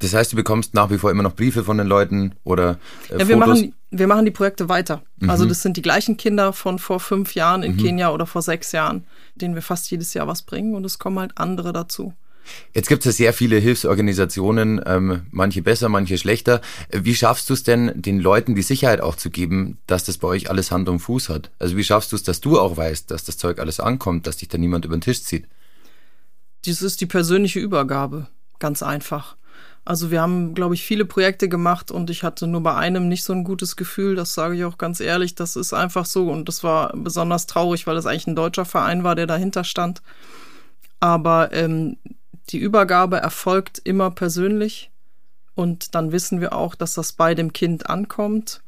Das 0.00 0.14
heißt, 0.14 0.32
du 0.32 0.36
bekommst 0.36 0.74
nach 0.74 0.90
wie 0.90 0.96
vor 0.96 1.10
immer 1.10 1.22
noch 1.22 1.34
Briefe 1.34 1.62
von 1.62 1.76
den 1.76 1.86
Leuten 1.86 2.34
oder 2.42 2.78
äh, 3.10 3.18
ja, 3.18 3.28
wir 3.28 3.36
Fotos? 3.36 3.48
Machen, 3.48 3.74
wir 3.90 4.06
machen 4.06 4.24
die 4.24 4.30
Projekte 4.30 4.68
weiter. 4.68 5.02
Mhm. 5.18 5.30
Also 5.30 5.44
das 5.44 5.62
sind 5.62 5.76
die 5.76 5.82
gleichen 5.82 6.16
Kinder 6.16 6.52
von 6.52 6.78
vor 6.78 7.00
fünf 7.00 7.34
Jahren 7.34 7.62
in 7.62 7.72
mhm. 7.72 7.78
Kenia 7.78 8.10
oder 8.10 8.26
vor 8.26 8.40
sechs 8.40 8.72
Jahren, 8.72 9.04
denen 9.34 9.54
wir 9.54 9.62
fast 9.62 9.90
jedes 9.90 10.14
Jahr 10.14 10.26
was 10.26 10.42
bringen 10.42 10.74
und 10.74 10.84
es 10.84 10.98
kommen 10.98 11.18
halt 11.18 11.32
andere 11.36 11.72
dazu. 11.72 12.14
Jetzt 12.72 12.88
gibt 12.88 13.04
es 13.04 13.06
ja 13.06 13.26
sehr 13.26 13.32
viele 13.32 13.56
Hilfsorganisationen, 13.58 14.80
ähm, 14.86 15.22
manche 15.30 15.62
besser, 15.62 15.88
manche 15.88 16.18
schlechter. 16.18 16.62
Wie 16.90 17.14
schaffst 17.14 17.50
du 17.50 17.54
es 17.54 17.62
denn, 17.62 17.92
den 17.94 18.18
Leuten 18.18 18.54
die 18.54 18.62
Sicherheit 18.62 19.00
auch 19.00 19.16
zu 19.16 19.30
geben, 19.30 19.78
dass 19.86 20.04
das 20.04 20.18
bei 20.18 20.28
euch 20.28 20.50
alles 20.50 20.70
Hand 20.70 20.88
und 20.88 21.00
Fuß 21.00 21.28
hat? 21.28 21.50
Also 21.58 21.76
wie 21.76 21.84
schaffst 21.84 22.10
du 22.12 22.16
es, 22.16 22.22
dass 22.22 22.40
du 22.40 22.58
auch 22.58 22.76
weißt, 22.76 23.10
dass 23.10 23.24
das 23.24 23.36
Zeug 23.36 23.58
alles 23.58 23.78
ankommt, 23.78 24.26
dass 24.26 24.38
dich 24.38 24.48
da 24.48 24.58
niemand 24.58 24.84
über 24.84 24.96
den 24.96 25.02
Tisch 25.02 25.22
zieht? 25.22 25.46
Dies 26.64 26.82
ist 26.82 27.00
die 27.00 27.06
persönliche 27.06 27.60
Übergabe. 27.60 28.26
Ganz 28.58 28.82
einfach. 28.82 29.36
Also 29.84 30.10
wir 30.10 30.20
haben, 30.20 30.54
glaube 30.54 30.74
ich, 30.74 30.84
viele 30.84 31.04
Projekte 31.04 31.48
gemacht 31.48 31.90
und 31.90 32.10
ich 32.10 32.22
hatte 32.22 32.46
nur 32.46 32.62
bei 32.62 32.74
einem 32.74 33.08
nicht 33.08 33.24
so 33.24 33.32
ein 33.32 33.44
gutes 33.44 33.76
Gefühl. 33.76 34.14
Das 34.14 34.34
sage 34.34 34.54
ich 34.56 34.64
auch 34.64 34.78
ganz 34.78 35.00
ehrlich. 35.00 35.34
Das 35.34 35.56
ist 35.56 35.72
einfach 35.72 36.04
so 36.04 36.30
und 36.30 36.48
das 36.48 36.62
war 36.62 36.94
besonders 36.94 37.46
traurig, 37.46 37.86
weil 37.86 37.96
es 37.96 38.06
eigentlich 38.06 38.26
ein 38.26 38.36
deutscher 38.36 38.66
Verein 38.66 39.04
war, 39.04 39.14
der 39.14 39.26
dahinter 39.26 39.64
stand. 39.64 40.02
Aber 41.00 41.52
ähm, 41.52 41.96
die 42.50 42.58
Übergabe 42.58 43.16
erfolgt 43.16 43.80
immer 43.82 44.10
persönlich 44.10 44.90
und 45.54 45.94
dann 45.94 46.12
wissen 46.12 46.40
wir 46.40 46.54
auch, 46.54 46.74
dass 46.74 46.94
das 46.94 47.12
bei 47.12 47.34
dem 47.34 47.52
Kind 47.52 47.88
ankommt. 47.88 48.62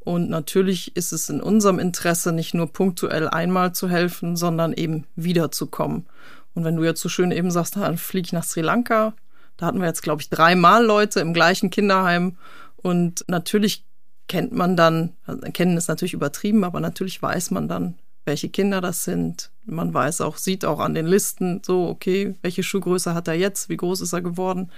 Und 0.00 0.28
natürlich 0.28 0.96
ist 0.96 1.12
es 1.12 1.30
in 1.30 1.40
unserem 1.40 1.78
Interesse, 1.78 2.32
nicht 2.32 2.52
nur 2.52 2.72
punktuell 2.72 3.28
einmal 3.28 3.74
zu 3.74 3.88
helfen, 3.88 4.36
sondern 4.36 4.72
eben 4.72 5.06
wiederzukommen. 5.16 6.06
Und 6.54 6.64
wenn 6.64 6.76
du 6.76 6.84
jetzt 6.84 7.00
so 7.00 7.08
schön 7.08 7.32
eben 7.32 7.50
sagst, 7.50 7.76
dann 7.76 7.98
fliege 7.98 8.26
ich 8.26 8.32
nach 8.32 8.44
Sri 8.44 8.60
Lanka, 8.60 9.14
da 9.56 9.66
hatten 9.66 9.80
wir 9.80 9.86
jetzt, 9.86 10.02
glaube 10.02 10.22
ich, 10.22 10.30
dreimal 10.30 10.84
Leute 10.84 11.20
im 11.20 11.34
gleichen 11.34 11.70
Kinderheim. 11.70 12.36
Und 12.76 13.24
natürlich 13.28 13.84
kennt 14.28 14.52
man 14.52 14.76
dann, 14.76 15.14
also 15.26 15.40
kennen 15.52 15.76
ist 15.76 15.88
natürlich 15.88 16.14
übertrieben, 16.14 16.64
aber 16.64 16.80
natürlich 16.80 17.20
weiß 17.20 17.50
man 17.50 17.68
dann, 17.68 17.94
welche 18.24 18.48
Kinder 18.48 18.80
das 18.80 19.04
sind. 19.04 19.50
Man 19.64 19.92
weiß 19.92 20.20
auch, 20.22 20.38
sieht 20.38 20.64
auch 20.64 20.80
an 20.80 20.94
den 20.94 21.06
Listen 21.06 21.62
so, 21.64 21.88
okay, 21.88 22.34
welche 22.42 22.62
Schuhgröße 22.62 23.14
hat 23.14 23.28
er 23.28 23.34
jetzt, 23.34 23.68
wie 23.68 23.76
groß 23.76 24.00
ist 24.00 24.12
er 24.12 24.22
geworden 24.22 24.70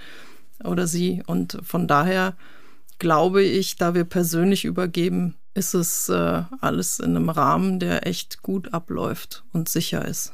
oder 0.63 0.87
sie. 0.87 1.23
Und 1.25 1.59
von 1.63 1.87
daher 1.87 2.35
glaube 2.99 3.43
ich, 3.43 3.77
da 3.77 3.93
wir 3.93 4.03
persönlich 4.03 4.65
übergeben, 4.65 5.35
ist 5.53 5.73
es 5.73 6.09
äh, 6.09 6.43
alles 6.61 6.99
in 6.99 7.15
einem 7.15 7.29
Rahmen, 7.29 7.79
der 7.79 8.05
echt 8.05 8.41
gut 8.41 8.73
abläuft 8.73 9.43
und 9.53 9.69
sicher 9.69 10.05
ist. 10.05 10.33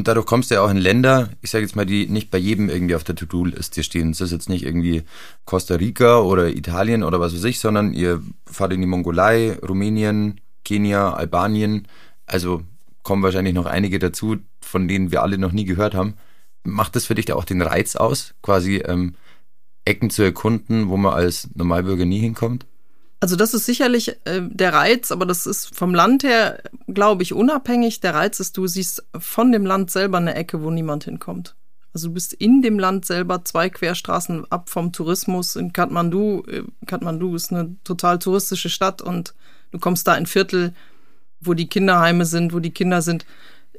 Und 0.00 0.08
dadurch 0.08 0.24
kommst 0.24 0.50
du 0.50 0.54
ja 0.54 0.62
auch 0.62 0.70
in 0.70 0.78
Länder, 0.78 1.28
ich 1.42 1.50
sage 1.50 1.62
jetzt 1.62 1.76
mal, 1.76 1.84
die 1.84 2.06
nicht 2.06 2.30
bei 2.30 2.38
jedem 2.38 2.70
irgendwie 2.70 2.94
auf 2.94 3.04
der 3.04 3.16
To-Do-Liste 3.16 3.82
stehen. 3.82 4.12
Das 4.12 4.22
ist 4.22 4.30
jetzt 4.30 4.48
nicht 4.48 4.64
irgendwie 4.64 5.02
Costa 5.44 5.74
Rica 5.74 6.20
oder 6.20 6.48
Italien 6.48 7.02
oder 7.02 7.20
was 7.20 7.34
weiß 7.34 7.44
ich, 7.44 7.60
sondern 7.60 7.92
ihr 7.92 8.22
fahrt 8.46 8.72
in 8.72 8.80
die 8.80 8.86
Mongolei, 8.86 9.58
Rumänien, 9.58 10.40
Kenia, 10.64 11.12
Albanien. 11.12 11.86
Also 12.24 12.62
kommen 13.02 13.22
wahrscheinlich 13.22 13.52
noch 13.52 13.66
einige 13.66 13.98
dazu, 13.98 14.38
von 14.62 14.88
denen 14.88 15.12
wir 15.12 15.20
alle 15.22 15.36
noch 15.36 15.52
nie 15.52 15.66
gehört 15.66 15.94
haben. 15.94 16.14
Macht 16.64 16.96
das 16.96 17.04
für 17.04 17.14
dich 17.14 17.26
da 17.26 17.34
auch 17.34 17.44
den 17.44 17.60
Reiz 17.60 17.94
aus, 17.94 18.32
quasi 18.40 18.76
ähm, 18.76 19.16
Ecken 19.84 20.08
zu 20.08 20.22
erkunden, 20.22 20.88
wo 20.88 20.96
man 20.96 21.12
als 21.12 21.50
Normalbürger 21.52 22.06
nie 22.06 22.20
hinkommt? 22.20 22.64
Also 23.20 23.36
das 23.36 23.52
ist 23.52 23.66
sicherlich 23.66 24.16
äh, 24.24 24.40
der 24.42 24.72
Reiz, 24.72 25.12
aber 25.12 25.26
das 25.26 25.46
ist 25.46 25.76
vom 25.76 25.94
Land 25.94 26.22
her, 26.24 26.62
glaube 26.88 27.22
ich, 27.22 27.34
unabhängig. 27.34 28.00
Der 28.00 28.14
Reiz 28.14 28.40
ist, 28.40 28.56
du 28.56 28.66
siehst 28.66 29.04
von 29.18 29.52
dem 29.52 29.66
Land 29.66 29.90
selber 29.90 30.16
eine 30.16 30.34
Ecke, 30.34 30.62
wo 30.62 30.70
niemand 30.70 31.04
hinkommt. 31.04 31.54
Also 31.92 32.08
du 32.08 32.14
bist 32.14 32.32
in 32.32 32.62
dem 32.62 32.78
Land 32.78 33.04
selber 33.04 33.44
zwei 33.44 33.68
Querstraßen 33.68 34.50
ab 34.50 34.70
vom 34.70 34.92
Tourismus 34.92 35.56
in 35.56 35.74
Kathmandu. 35.74 36.44
Äh, 36.46 36.62
Kathmandu 36.86 37.34
ist 37.34 37.52
eine 37.52 37.76
total 37.84 38.18
touristische 38.18 38.70
Stadt 38.70 39.02
und 39.02 39.34
du 39.70 39.78
kommst 39.78 40.08
da 40.08 40.14
in 40.14 40.26
Viertel, 40.26 40.72
wo 41.40 41.52
die 41.52 41.68
Kinderheime 41.68 42.24
sind, 42.24 42.54
wo 42.54 42.58
die 42.58 42.72
Kinder 42.72 43.02
sind. 43.02 43.26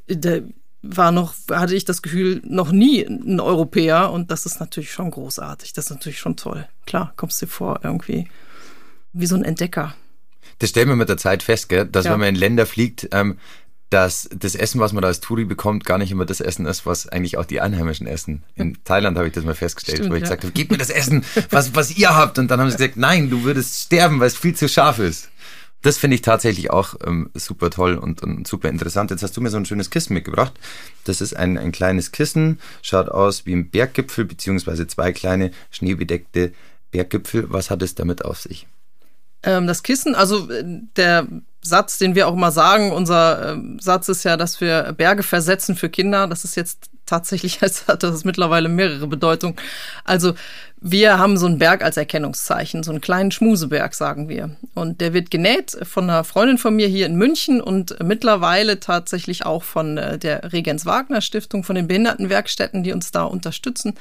Da 0.07 0.39
war 0.83 1.11
noch, 1.11 1.33
hatte 1.49 1.75
ich 1.75 1.85
das 1.85 2.03
Gefühl, 2.03 2.41
noch 2.43 2.71
nie 2.71 3.03
ein 3.03 3.39
Europäer 3.39 4.11
und 4.11 4.29
das 4.29 4.45
ist 4.45 4.59
natürlich 4.59 4.91
schon 4.91 5.09
großartig. 5.09 5.73
Das 5.73 5.85
ist 5.85 5.91
natürlich 5.91 6.19
schon 6.19 6.35
toll. 6.35 6.67
Klar, 6.85 7.13
kommst 7.15 7.41
dir 7.41 7.47
vor 7.47 7.79
irgendwie 7.83 8.27
wie 9.13 9.25
so 9.25 9.35
ein 9.35 9.43
Entdecker. 9.43 9.95
Das 10.59 10.69
stellen 10.69 10.89
wir 10.89 10.95
mit 10.95 11.09
der 11.09 11.17
Zeit 11.17 11.43
fest, 11.43 11.69
gell? 11.69 11.85
dass 11.85 12.05
ja. 12.05 12.11
wenn 12.11 12.19
man 12.19 12.29
in 12.29 12.35
Länder 12.35 12.65
fliegt, 12.65 13.09
ähm, 13.11 13.37
dass 13.91 14.29
das 14.33 14.55
Essen, 14.55 14.79
was 14.79 14.93
man 14.93 15.01
da 15.01 15.09
als 15.09 15.19
Touri 15.19 15.43
bekommt, 15.43 15.85
gar 15.85 15.97
nicht 15.97 16.11
immer 16.11 16.25
das 16.25 16.39
Essen 16.39 16.65
ist, 16.65 16.85
was 16.85 17.09
eigentlich 17.09 17.37
auch 17.37 17.45
die 17.45 17.59
Einheimischen 17.59 18.07
essen. 18.07 18.43
In 18.55 18.77
Thailand 18.85 19.17
habe 19.17 19.27
ich 19.27 19.33
das 19.33 19.43
mal 19.43 19.53
festgestellt, 19.53 19.97
Stimmt, 19.97 20.11
wo 20.11 20.15
ich 20.15 20.21
ja. 20.21 20.25
gesagt 20.25 20.43
habe, 20.43 20.53
gib 20.53 20.71
mir 20.71 20.77
das 20.77 20.89
Essen, 20.89 21.25
was, 21.49 21.75
was 21.75 21.97
ihr 21.97 22.15
habt. 22.15 22.39
Und 22.39 22.49
dann 22.49 22.61
haben 22.61 22.69
sie 22.69 22.77
gesagt, 22.77 22.95
nein, 22.95 23.29
du 23.29 23.43
würdest 23.43 23.81
sterben, 23.81 24.21
weil 24.21 24.27
es 24.27 24.37
viel 24.37 24.55
zu 24.55 24.69
scharf 24.69 24.99
ist. 24.99 25.29
Das 25.81 25.97
finde 25.97 26.15
ich 26.15 26.21
tatsächlich 26.21 26.69
auch 26.69 26.95
ähm, 27.05 27.31
super 27.33 27.69
toll 27.69 27.95
und, 27.95 28.23
und 28.23 28.47
super 28.47 28.69
interessant. 28.69 29.11
Jetzt 29.11 29.23
hast 29.23 29.35
du 29.35 29.41
mir 29.41 29.49
so 29.49 29.57
ein 29.57 29.65
schönes 29.65 29.89
Kissen 29.89 30.13
mitgebracht. 30.13 30.53
Das 31.03 31.19
ist 31.19 31.35
ein, 31.35 31.57
ein 31.57 31.73
kleines 31.73 32.11
Kissen, 32.11 32.59
schaut 32.81 33.09
aus 33.09 33.45
wie 33.45 33.53
ein 33.53 33.71
Berggipfel, 33.71 34.23
beziehungsweise 34.23 34.87
zwei 34.87 35.11
kleine 35.11 35.51
schneebedeckte 35.69 36.53
Berggipfel. 36.91 37.47
Was 37.49 37.69
hat 37.69 37.81
es 37.81 37.95
damit 37.95 38.23
auf 38.23 38.39
sich? 38.39 38.67
Ähm, 39.43 39.67
das 39.67 39.83
Kissen, 39.83 40.15
also 40.15 40.49
äh, 40.49 40.63
der 40.95 41.27
Satz, 41.61 41.97
den 41.97 42.15
wir 42.15 42.27
auch 42.27 42.33
immer 42.33 42.51
sagen, 42.51 42.91
unser 42.91 43.53
äh, 43.53 43.57
Satz 43.79 44.09
ist 44.09 44.23
ja, 44.23 44.37
dass 44.37 44.61
wir 44.61 44.93
Berge 44.93 45.23
versetzen 45.23 45.75
für 45.75 45.89
Kinder. 45.89 46.27
Das 46.27 46.43
ist 46.43 46.55
jetzt 46.55 46.89
tatsächlich, 47.05 47.61
als 47.61 47.87
hat 47.87 48.03
das 48.03 48.23
mittlerweile 48.23 48.69
mehrere 48.69 49.07
Bedeutungen. 49.07 49.55
Also 50.03 50.33
wir 50.83 51.19
haben 51.19 51.37
so 51.37 51.45
einen 51.45 51.59
Berg 51.59 51.83
als 51.83 51.97
Erkennungszeichen, 51.97 52.81
so 52.81 52.89
einen 52.89 53.01
kleinen 53.01 53.29
Schmuseberg, 53.29 53.93
sagen 53.93 54.29
wir. 54.29 54.55
Und 54.73 54.99
der 54.99 55.13
wird 55.13 55.29
genäht 55.29 55.77
von 55.83 56.05
einer 56.05 56.23
Freundin 56.23 56.57
von 56.57 56.75
mir 56.75 56.87
hier 56.87 57.05
in 57.05 57.15
München 57.15 57.61
und 57.61 57.95
mittlerweile 58.03 58.79
tatsächlich 58.79 59.45
auch 59.45 59.61
von 59.61 59.97
äh, 59.97 60.17
der 60.17 60.51
Regens 60.51 60.87
Wagner 60.87 61.21
Stiftung, 61.21 61.63
von 61.63 61.75
den 61.75 61.87
Behindertenwerkstätten, 61.87 62.81
die 62.81 62.93
uns 62.93 63.11
da 63.11 63.23
unterstützen. 63.23 63.93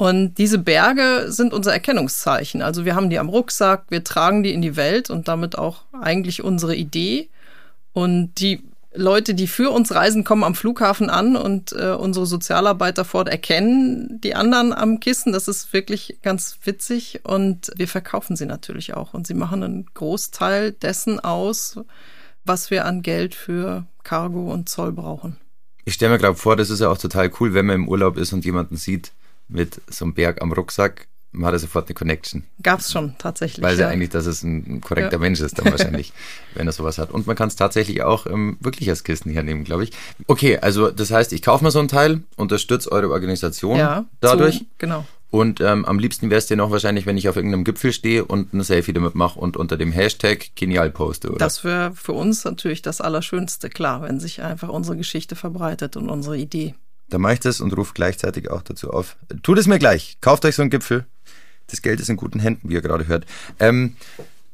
Und 0.00 0.38
diese 0.38 0.56
Berge 0.56 1.26
sind 1.28 1.52
unser 1.52 1.74
Erkennungszeichen. 1.74 2.62
Also 2.62 2.86
wir 2.86 2.94
haben 2.94 3.10
die 3.10 3.18
am 3.18 3.28
Rucksack, 3.28 3.84
wir 3.90 4.02
tragen 4.02 4.42
die 4.42 4.54
in 4.54 4.62
die 4.62 4.74
Welt 4.74 5.10
und 5.10 5.28
damit 5.28 5.58
auch 5.58 5.82
eigentlich 5.92 6.42
unsere 6.42 6.74
Idee. 6.74 7.28
Und 7.92 8.32
die 8.40 8.62
Leute, 8.94 9.34
die 9.34 9.46
für 9.46 9.68
uns 9.68 9.94
reisen, 9.94 10.24
kommen 10.24 10.42
am 10.42 10.54
Flughafen 10.54 11.10
an 11.10 11.36
und 11.36 11.72
äh, 11.72 11.90
unsere 11.90 12.24
Sozialarbeiter 12.24 13.04
fort 13.04 13.28
erkennen 13.28 14.18
die 14.24 14.34
anderen 14.34 14.72
am 14.72 15.00
Kissen. 15.00 15.34
Das 15.34 15.48
ist 15.48 15.70
wirklich 15.74 16.16
ganz 16.22 16.56
witzig 16.64 17.20
und 17.24 17.70
wir 17.76 17.86
verkaufen 17.86 18.36
sie 18.36 18.46
natürlich 18.46 18.94
auch. 18.94 19.12
Und 19.12 19.26
sie 19.26 19.34
machen 19.34 19.62
einen 19.62 19.84
Großteil 19.92 20.72
dessen 20.72 21.20
aus, 21.20 21.78
was 22.46 22.70
wir 22.70 22.86
an 22.86 23.02
Geld 23.02 23.34
für 23.34 23.84
Cargo 24.02 24.50
und 24.50 24.70
Zoll 24.70 24.92
brauchen. 24.92 25.36
Ich 25.84 25.92
stelle 25.92 26.12
mir 26.12 26.18
gerade 26.18 26.36
vor, 26.36 26.56
das 26.56 26.70
ist 26.70 26.80
ja 26.80 26.88
auch 26.88 26.96
total 26.96 27.30
cool, 27.38 27.52
wenn 27.52 27.66
man 27.66 27.76
im 27.76 27.88
Urlaub 27.88 28.16
ist 28.16 28.32
und 28.32 28.46
jemanden 28.46 28.78
sieht, 28.78 29.12
mit 29.50 29.80
so 29.88 30.04
einem 30.04 30.14
Berg 30.14 30.40
am 30.40 30.52
Rucksack, 30.52 31.08
man 31.32 31.52
hat 31.52 31.60
sofort 31.60 31.86
eine 31.88 31.94
Connection. 31.94 32.44
Gab's 32.62 32.90
schon, 32.90 33.14
tatsächlich. 33.18 33.64
Weiß 33.64 33.78
ja, 33.78 33.86
ja 33.86 33.92
eigentlich, 33.92 34.10
dass 34.10 34.26
es 34.26 34.42
ein 34.42 34.80
korrekter 34.80 35.12
ja. 35.12 35.18
Mensch 35.18 35.40
ist, 35.40 35.58
dann 35.58 35.70
wahrscheinlich, 35.70 36.12
wenn 36.54 36.66
er 36.66 36.72
sowas 36.72 36.98
hat. 36.98 37.12
Und 37.12 37.26
man 37.26 37.36
kann 37.36 37.48
es 37.48 37.56
tatsächlich 37.56 38.02
auch 38.02 38.26
ähm, 38.26 38.56
wirklich 38.60 38.88
als 38.90 39.04
Kissen 39.04 39.30
hernehmen, 39.30 39.64
glaube 39.64 39.84
ich. 39.84 39.92
Okay, 40.26 40.58
also 40.58 40.90
das 40.90 41.10
heißt, 41.10 41.32
ich 41.32 41.42
kaufe 41.42 41.62
mir 41.62 41.70
so 41.70 41.78
ein 41.78 41.88
Teil, 41.88 42.22
unterstütze 42.36 42.90
eure 42.90 43.10
Organisation 43.10 43.78
ja, 43.78 44.06
dadurch. 44.20 44.56
So, 44.56 44.64
genau. 44.78 45.06
Und 45.30 45.60
ähm, 45.60 45.84
am 45.84 46.00
liebsten 46.00 46.28
wäre 46.28 46.38
es 46.38 46.46
dir 46.46 46.56
noch 46.56 46.72
wahrscheinlich, 46.72 47.06
wenn 47.06 47.16
ich 47.16 47.28
auf 47.28 47.36
irgendeinem 47.36 47.62
Gipfel 47.62 47.92
stehe 47.92 48.24
und 48.24 48.52
ein 48.52 48.64
Selfie 48.64 48.92
damit 48.92 49.14
mache 49.14 49.38
und 49.38 49.56
unter 49.56 49.76
dem 49.76 49.92
Hashtag 49.92 50.50
genial 50.56 50.90
poste, 50.90 51.28
oder? 51.30 51.38
Das 51.38 51.62
wäre 51.62 51.92
für 51.94 52.12
uns 52.12 52.44
natürlich 52.44 52.82
das 52.82 53.00
Allerschönste, 53.00 53.70
klar, 53.70 54.02
wenn 54.02 54.18
sich 54.18 54.42
einfach 54.42 54.68
unsere 54.68 54.96
Geschichte 54.96 55.36
verbreitet 55.36 55.96
und 55.96 56.10
unsere 56.10 56.36
Idee. 56.36 56.74
Dann 57.10 57.20
mache 57.20 57.34
ich 57.34 57.40
das 57.40 57.60
und 57.60 57.76
rufe 57.76 57.92
gleichzeitig 57.94 58.50
auch 58.50 58.62
dazu 58.62 58.90
auf. 58.90 59.16
Tut 59.42 59.58
es 59.58 59.66
mir 59.66 59.78
gleich. 59.78 60.18
Kauft 60.20 60.44
euch 60.44 60.54
so 60.54 60.62
einen 60.62 60.70
Gipfel. 60.70 61.04
Das 61.66 61.82
Geld 61.82 62.00
ist 62.00 62.08
in 62.08 62.16
guten 62.16 62.40
Händen, 62.40 62.68
wie 62.68 62.74
ihr 62.74 62.82
gerade 62.82 63.06
hört. 63.06 63.26
Ähm, 63.58 63.96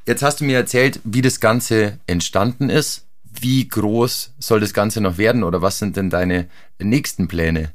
jetzt 0.05 0.23
hast 0.23 0.41
du 0.41 0.45
mir 0.45 0.57
erzählt, 0.57 0.99
wie 1.03 1.21
das 1.21 1.39
Ganze 1.39 1.99
entstanden 2.07 2.69
ist. 2.69 3.05
Wie 3.39 3.67
groß 3.67 4.33
soll 4.39 4.59
das 4.59 4.73
Ganze 4.73 4.99
noch 5.01 5.17
werden 5.17 5.43
oder 5.43 5.61
was 5.61 5.79
sind 5.79 5.95
denn 5.95 6.09
deine 6.09 6.49
nächsten 6.79 7.27
Pläne? 7.27 7.71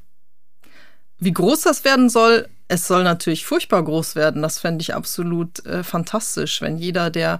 Wie 1.18 1.32
groß 1.32 1.60
das 1.62 1.84
werden 1.84 2.10
soll, 2.10 2.48
es 2.66 2.88
soll 2.88 3.04
natürlich 3.04 3.46
furchtbar 3.46 3.84
groß 3.84 4.16
werden. 4.16 4.42
Das 4.42 4.58
fände 4.58 4.82
ich 4.82 4.94
absolut 4.94 5.64
äh, 5.66 5.84
fantastisch, 5.84 6.60
wenn 6.62 6.78
jeder, 6.78 7.10
der 7.10 7.38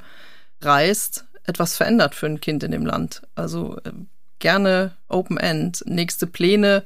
reist, 0.61 1.25
etwas 1.45 1.77
verändert 1.77 2.15
für 2.15 2.27
ein 2.27 2.41
Kind 2.41 2.63
in 2.63 2.71
dem 2.71 2.87
Land. 2.87 3.23
Also 3.35 3.79
äh, 3.85 3.93
gerne 4.39 4.93
Open 5.09 5.39
End. 5.39 5.83
Nächste 5.87 6.27
Pläne 6.27 6.85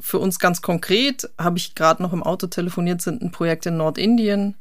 für 0.00 0.18
uns 0.18 0.38
ganz 0.38 0.62
konkret, 0.62 1.30
habe 1.38 1.58
ich 1.58 1.74
gerade 1.74 2.02
noch 2.02 2.12
im 2.12 2.22
Auto 2.22 2.46
telefoniert, 2.46 3.02
sind 3.02 3.22
ein 3.22 3.30
Projekt 3.30 3.66
in 3.66 3.76
Nordindien. 3.76 4.54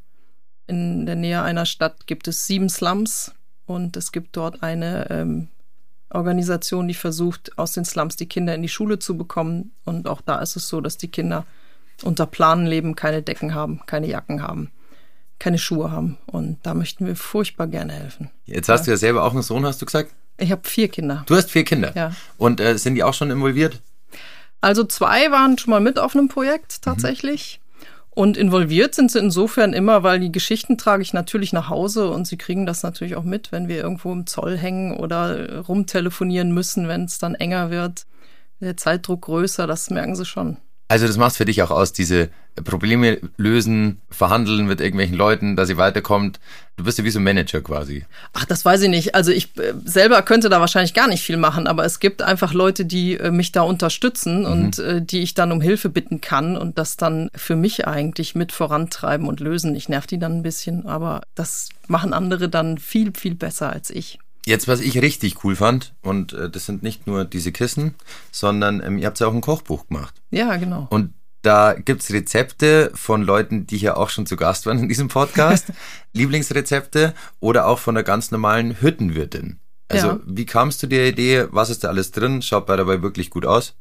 In 0.68 1.06
der 1.06 1.15
Nähe 1.15 1.42
einer 1.42 1.65
Stadt 1.65 2.08
gibt 2.08 2.27
es 2.27 2.48
sieben 2.48 2.70
Slums 2.70 3.34
und 3.65 3.98
es 3.98 4.12
gibt 4.12 4.36
dort 4.38 4.63
eine 4.63 5.10
ähm, 5.10 5.50
Organisation, 6.10 6.88
die 6.88 6.94
versucht, 6.94 7.58
aus 7.58 7.74
den 7.74 7.86
Slums 7.86 8.15
die 8.15 8.27
Kinder 8.27 8.56
in 8.56 8.62
die 8.62 8.70
Schule 8.70 9.00
zu 9.00 9.18
bekommen. 9.18 9.72
Und 9.84 10.08
auch 10.08 10.22
da 10.22 10.39
ist 10.39 10.56
es 10.56 10.68
so, 10.68 10.82
dass 10.82 10.98
die 10.98 11.10
Kinder 11.10 11.46
unter 12.04 12.25
Planen 12.25 12.65
leben, 12.65 12.96
keine 12.96 13.22
Decken 13.22 13.54
haben, 13.54 13.82
keine 13.86 14.08
Jacken 14.08 14.42
haben, 14.42 14.72
keine 15.39 15.58
Schuhe 15.58 15.92
haben. 15.92 16.18
Und 16.25 16.60
da 16.63 16.74
möchten 16.74 17.06
wir 17.06 17.15
furchtbar 17.15 17.68
gerne 17.68 17.94
helfen. 17.94 18.32
Jetzt 18.46 18.70
hast 18.70 18.82
ja. 18.82 18.86
du 18.86 18.92
ja 18.92 18.98
selber 18.98 19.24
auch 19.24 19.34
einen 19.34 19.44
Sohn, 19.44 19.65
hast 19.65 19.82
du 19.82 19.86
gesagt? 19.86 20.12
Ich 20.38 20.51
habe 20.51 20.68
vier 20.68 20.88
Kinder. 20.88 21.24
Du 21.27 21.36
hast 21.36 21.51
vier 21.51 21.63
Kinder? 21.63 21.94
Ja. 21.96 22.12
Und 22.38 22.60
äh, 22.60 22.77
sind 22.77 22.96
die 22.96 23.04
auch 23.04 23.13
schon 23.13 23.32
involviert? 23.32 23.80
Also 24.62 24.84
zwei 24.84 25.32
waren 25.32 25.58
schon 25.58 25.72
mal 25.72 25.80
mit 25.80 26.00
auf 26.00 26.16
einem 26.16 26.28
Projekt 26.28 26.82
tatsächlich. 26.82 27.60
Mhm. 27.60 27.66
Und 28.16 28.38
involviert 28.38 28.96
sind 28.96 29.12
sie 29.12 29.20
insofern 29.20 29.74
immer, 29.74 30.02
weil 30.02 30.22
die 30.22 30.32
Geschichten 30.32 30.78
trage 30.78 31.04
ich 31.04 31.12
natürlich 31.12 31.52
nach 31.52 31.70
Hause 31.70 32.10
und 32.10 32.26
sie 32.26 32.38
kriegen 32.38 32.66
das 32.66 32.82
natürlich 32.82 33.18
auch 33.18 33.24
mit, 33.24 33.52
wenn 33.52 33.68
wir 33.68 33.76
irgendwo 33.76 34.14
im 34.14 34.26
Zoll 34.26 34.58
hängen 34.58 34.96
oder 34.96 35.60
rumtelefonieren 35.60 36.54
müssen, 36.54 36.88
wenn 36.88 37.04
es 37.04 37.18
dann 37.18 37.36
enger 37.36 37.72
wird. 37.72 38.06
Der 38.62 38.78
Zeitdruck 38.78 39.24
größer, 39.24 39.68
das 39.68 39.90
merken 39.90 40.16
sie 40.16 40.24
schon. 40.24 40.56
Also 40.88 41.08
das 41.08 41.18
macht 41.18 41.36
für 41.36 41.46
dich 41.46 41.63
auch 41.63 41.72
aus, 41.72 41.94
diese 41.94 42.30
Probleme 42.63 43.20
lösen, 43.38 44.00
verhandeln 44.10 44.65
mit 44.65 44.80
irgendwelchen 44.80 45.18
Leuten, 45.18 45.56
dass 45.56 45.68
sie 45.68 45.77
weiterkommt. 45.77 46.39
Du 46.77 46.84
bist 46.84 46.98
ja 46.98 47.04
wie 47.04 47.10
so 47.10 47.20
ein 47.20 47.24
Manager 47.24 47.62
quasi. 47.62 48.06
Ach, 48.34 48.46
das 48.46 48.63
weiß 48.63 48.84
ich 48.84 48.89
nicht. 48.89 49.15
Also 49.15 49.32
ich 49.32 49.58
äh, 49.58 49.74
selber 49.84 50.22
könnte 50.22 50.48
da 50.48 50.60
wahrscheinlich 50.60 50.94
gar 50.94 51.08
nicht 51.08 51.24
viel 51.24 51.38
machen, 51.38 51.68
aber 51.68 51.84
es 51.86 52.00
gibt 52.00 52.22
einfach 52.22 52.54
Leute, 52.54 52.86
die 52.86 53.18
äh, 53.18 53.32
mich 53.32 53.51
da 53.51 53.63
unterstützen 53.63 54.42
mhm. 54.42 54.46
und 54.46 54.80
äh, 54.80 55.01
die 55.01 55.20
ich 55.20 55.34
dann 55.34 55.51
um 55.51 55.60
Hilfe 55.60 55.89
bitten 55.89 56.22
kann 56.22 56.56
und 56.56 56.77
das 56.77 56.98
dann 56.98 57.30
für 57.36 57.56
mich 57.56 57.88
eigentlich 57.88 58.36
mit 58.36 58.51
vorantreiben 58.51 59.27
und 59.27 59.39
lösen. 59.39 59.75
Ich 59.75 59.89
nerv 59.89 60.08
die 60.08 60.20
dann 60.20 60.38
ein 60.38 60.44
bisschen, 60.44 60.86
aber 60.86 61.22
das 61.34 61.70
machen 61.88 62.13
andere 62.13 62.48
dann 62.48 62.77
viel, 62.77 63.12
viel 63.13 63.36
besser 63.36 63.70
als 63.72 63.89
ich. 63.89 64.20
Jetzt, 64.46 64.68
was 64.68 64.80
ich 64.80 65.02
richtig 65.02 65.44
cool 65.44 65.56
fand, 65.56 65.94
und 66.02 66.34
äh, 66.34 66.50
das 66.50 66.66
sind 66.66 66.84
nicht 66.84 67.08
nur 67.08 67.25
diese 67.25 67.52
Kissen, 67.52 67.96
sondern 68.32 68.82
ähm, 68.84 69.00
ihr 69.00 69.08
habt 69.08 69.20
ja 69.20 69.28
auch 69.28 69.34
ein 69.34 69.42
Kochbuch 69.42 69.88
gemacht. 69.88 70.22
Ja, 70.30 70.56
genau. 70.58 70.88
Und 70.92 71.14
da 71.42 71.74
gibt's 71.74 72.12
Rezepte 72.12 72.92
von 72.96 73.22
Leuten, 73.24 73.68
die 73.68 73.78
hier 73.78 73.98
auch 73.98 74.10
schon 74.10 74.25
zu 74.25 74.36
Gast 74.36 74.66
waren 74.66 74.80
in 74.80 74.90
diesem 74.90 75.08
Podcast, 75.08 75.68
Lieblingsrezepte 76.14 77.14
oder 77.40 77.68
auch 77.68 77.80
von 77.80 77.96
einer 77.96 78.04
ganz 78.04 78.32
normalen 78.32 78.82
Hüttenwirtin. 78.82 79.60
Also, 79.88 80.08
ja. 80.08 80.20
wie 80.25 80.46
kamst 80.46 80.82
du 80.82 80.88
der 80.88 81.08
Idee? 81.08 81.48
Was 81.52 81.70
ist 81.70 81.84
da 81.84 81.90
alles 81.90 82.12
drin? 82.12 82.42
Schaut 82.42 82.66
bei 82.66 82.75
dabei 82.75 83.02
wirklich 83.02 83.30
gut 83.30 83.46
aus. 83.46 83.75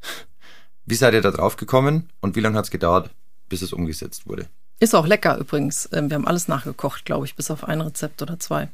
Wie 0.84 0.94
seid 0.94 1.14
ihr 1.14 1.22
da 1.22 1.30
drauf 1.30 1.56
gekommen 1.56 2.10
und 2.20 2.36
wie 2.36 2.40
lange 2.40 2.58
hat's 2.58 2.70
gedauert, 2.70 3.10
bis 3.48 3.62
es 3.62 3.72
umgesetzt 3.72 4.26
wurde? 4.28 4.46
Ist 4.80 4.94
auch 4.94 5.06
lecker 5.06 5.38
übrigens. 5.38 5.88
Ähm, 5.92 6.10
wir 6.10 6.16
haben 6.16 6.26
alles 6.26 6.48
nachgekocht, 6.48 7.04
glaube 7.06 7.24
ich, 7.24 7.36
bis 7.36 7.50
auf 7.50 7.64
ein 7.64 7.80
Rezept 7.80 8.20
oder 8.20 8.38
zwei. 8.38 8.68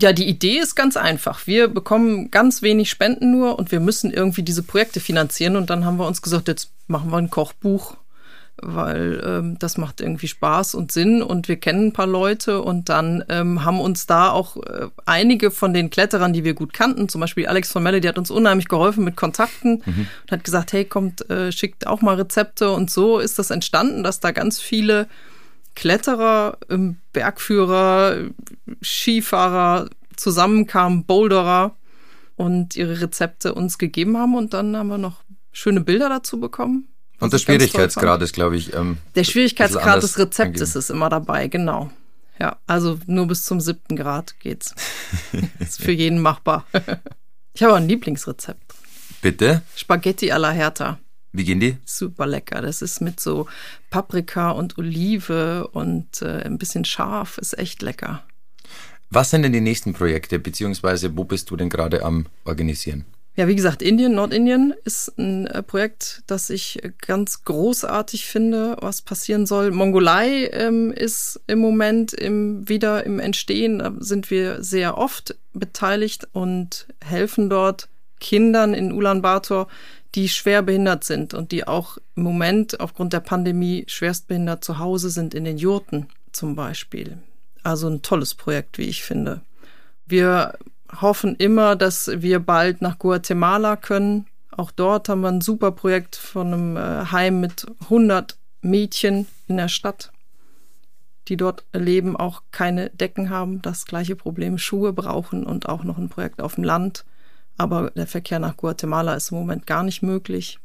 Ja, 0.00 0.14
die 0.14 0.28
Idee 0.28 0.58
ist 0.58 0.76
ganz 0.76 0.96
einfach. 0.96 1.46
Wir 1.46 1.68
bekommen 1.68 2.30
ganz 2.30 2.62
wenig 2.62 2.88
Spenden 2.88 3.30
nur 3.30 3.58
und 3.58 3.70
wir 3.70 3.80
müssen 3.80 4.10
irgendwie 4.10 4.42
diese 4.42 4.62
Projekte 4.62 4.98
finanzieren. 4.98 5.56
Und 5.56 5.68
dann 5.68 5.84
haben 5.84 5.98
wir 5.98 6.06
uns 6.06 6.22
gesagt, 6.22 6.48
jetzt 6.48 6.70
machen 6.86 7.10
wir 7.10 7.18
ein 7.18 7.28
Kochbuch, 7.28 7.96
weil 8.56 9.22
ähm, 9.24 9.58
das 9.58 9.76
macht 9.76 10.00
irgendwie 10.00 10.28
Spaß 10.28 10.74
und 10.74 10.90
Sinn 10.90 11.22
und 11.22 11.48
wir 11.48 11.56
kennen 11.56 11.88
ein 11.88 11.92
paar 11.92 12.06
Leute 12.06 12.62
und 12.62 12.88
dann 12.88 13.24
ähm, 13.28 13.64
haben 13.64 13.80
uns 13.80 14.06
da 14.06 14.30
auch 14.30 14.56
äh, 14.56 14.88
einige 15.04 15.50
von 15.50 15.74
den 15.74 15.90
Kletterern, 15.90 16.32
die 16.32 16.44
wir 16.44 16.54
gut 16.54 16.72
kannten, 16.72 17.08
zum 17.08 17.20
Beispiel 17.20 17.46
Alex 17.46 17.70
von 17.70 17.82
Melle, 17.82 18.00
die 18.00 18.08
hat 18.08 18.18
uns 18.18 18.30
unheimlich 18.30 18.68
geholfen 18.68 19.04
mit 19.04 19.16
Kontakten 19.16 19.82
mhm. 19.84 20.08
und 20.22 20.32
hat 20.32 20.44
gesagt, 20.44 20.72
hey, 20.72 20.84
kommt, 20.84 21.28
äh, 21.30 21.52
schickt 21.52 21.86
auch 21.86 22.00
mal 22.00 22.16
Rezepte 22.16 22.70
und 22.70 22.90
so 22.90 23.18
ist 23.18 23.38
das 23.38 23.50
entstanden, 23.50 24.02
dass 24.02 24.20
da 24.20 24.30
ganz 24.30 24.60
viele 24.60 25.08
Kletterer, 25.80 26.58
ähm, 26.68 26.98
Bergführer, 27.14 28.28
Skifahrer 28.82 29.88
zusammenkamen, 30.14 31.06
Boulderer 31.06 31.74
und 32.36 32.76
ihre 32.76 33.00
Rezepte 33.00 33.54
uns 33.54 33.78
gegeben 33.78 34.18
haben. 34.18 34.36
Und 34.36 34.52
dann 34.52 34.76
haben 34.76 34.88
wir 34.88 34.98
noch 34.98 35.22
schöne 35.52 35.80
Bilder 35.80 36.10
dazu 36.10 36.38
bekommen. 36.38 36.88
Und 37.18 37.32
der 37.32 37.38
Schwierigkeitsgrad 37.38 38.20
ist, 38.20 38.34
glaube 38.34 38.58
ich. 38.58 38.74
Ähm, 38.74 38.98
der 39.14 39.24
Schwierigkeitsgrad 39.24 40.02
des 40.02 40.18
Rezeptes 40.18 40.76
ist 40.76 40.90
immer 40.90 41.08
dabei, 41.08 41.48
genau. 41.48 41.90
Ja, 42.38 42.58
also 42.66 42.98
nur 43.06 43.26
bis 43.26 43.46
zum 43.46 43.58
siebten 43.62 43.96
Grad 43.96 44.38
geht's. 44.38 44.74
ist 45.60 45.80
für 45.82 45.92
jeden 45.92 46.20
machbar. 46.20 46.66
ich 47.54 47.62
habe 47.62 47.76
ein 47.76 47.88
Lieblingsrezept. 47.88 48.74
Bitte? 49.22 49.62
Spaghetti 49.74 50.30
alla 50.30 50.50
Hertha. 50.50 50.98
Wie 51.32 51.44
gehen 51.44 51.60
die? 51.60 51.76
Super 51.84 52.26
lecker. 52.26 52.60
Das 52.60 52.82
ist 52.82 53.00
mit 53.00 53.20
so 53.20 53.46
Paprika 53.90 54.50
und 54.50 54.78
Olive 54.78 55.68
und 55.68 56.22
äh, 56.22 56.42
ein 56.42 56.58
bisschen 56.58 56.84
scharf. 56.84 57.38
Ist 57.38 57.58
echt 57.58 57.82
lecker. 57.82 58.22
Was 59.10 59.30
sind 59.30 59.42
denn 59.42 59.52
die 59.52 59.60
nächsten 59.60 59.92
Projekte, 59.92 60.38
beziehungsweise 60.38 61.16
wo 61.16 61.24
bist 61.24 61.50
du 61.50 61.56
denn 61.56 61.68
gerade 61.68 62.04
am 62.04 62.26
Organisieren? 62.44 63.04
Ja, 63.36 63.48
wie 63.48 63.56
gesagt, 63.56 63.80
Indien, 63.80 64.14
Nordindien 64.14 64.74
ist 64.84 65.16
ein 65.16 65.46
äh, 65.46 65.62
Projekt, 65.62 66.22
das 66.26 66.50
ich 66.50 66.80
ganz 67.00 67.44
großartig 67.44 68.26
finde, 68.26 68.76
was 68.80 69.02
passieren 69.02 69.46
soll. 69.46 69.70
Mongolei 69.70 70.50
ähm, 70.52 70.92
ist 70.92 71.40
im 71.46 71.60
Moment 71.60 72.12
im, 72.12 72.68
wieder 72.68 73.04
im 73.04 73.20
Entstehen. 73.20 73.78
Da 73.78 73.94
sind 73.98 74.30
wir 74.30 74.62
sehr 74.62 74.98
oft 74.98 75.36
beteiligt 75.54 76.28
und 76.32 76.86
helfen 77.04 77.48
dort 77.48 77.88
Kindern 78.18 78.74
in 78.74 78.92
Ulaanbaatar, 78.92 79.68
die 80.14 80.28
schwer 80.28 80.62
behindert 80.62 81.04
sind 81.04 81.34
und 81.34 81.52
die 81.52 81.66
auch 81.66 81.98
im 82.16 82.24
Moment 82.24 82.80
aufgrund 82.80 83.12
der 83.12 83.20
Pandemie 83.20 83.84
schwerstbehindert 83.86 84.64
zu 84.64 84.78
Hause 84.78 85.10
sind 85.10 85.34
in 85.34 85.44
den 85.44 85.58
Jurten 85.58 86.08
zum 86.32 86.56
Beispiel. 86.56 87.18
Also 87.62 87.88
ein 87.88 88.02
tolles 88.02 88.34
Projekt, 88.34 88.78
wie 88.78 88.84
ich 88.84 89.04
finde. 89.04 89.42
Wir 90.06 90.58
hoffen 91.00 91.36
immer, 91.36 91.76
dass 91.76 92.10
wir 92.12 92.40
bald 92.40 92.82
nach 92.82 92.98
Guatemala 92.98 93.76
können. 93.76 94.26
Auch 94.50 94.70
dort 94.70 95.08
haben 95.08 95.20
wir 95.20 95.28
ein 95.28 95.40
super 95.40 95.70
Projekt 95.70 96.16
von 96.16 96.52
einem 96.52 96.76
äh, 96.76 97.06
Heim 97.12 97.40
mit 97.40 97.66
100 97.82 98.36
Mädchen 98.62 99.26
in 99.46 99.56
der 99.56 99.68
Stadt, 99.68 100.12
die 101.28 101.36
dort 101.36 101.64
leben, 101.72 102.16
auch 102.16 102.42
keine 102.50 102.90
Decken 102.90 103.30
haben, 103.30 103.62
das 103.62 103.86
gleiche 103.86 104.16
Problem, 104.16 104.58
Schuhe 104.58 104.92
brauchen 104.92 105.46
und 105.46 105.68
auch 105.68 105.84
noch 105.84 105.98
ein 105.98 106.08
Projekt 106.08 106.42
auf 106.42 106.56
dem 106.56 106.64
Land. 106.64 107.04
Aber 107.60 107.90
der 107.90 108.06
Verkehr 108.06 108.38
nach 108.38 108.56
Guatemala 108.56 109.12
ist 109.12 109.32
im 109.32 109.36
Moment 109.36 109.66
gar 109.66 109.82
nicht 109.82 110.00
möglich. 110.00 110.58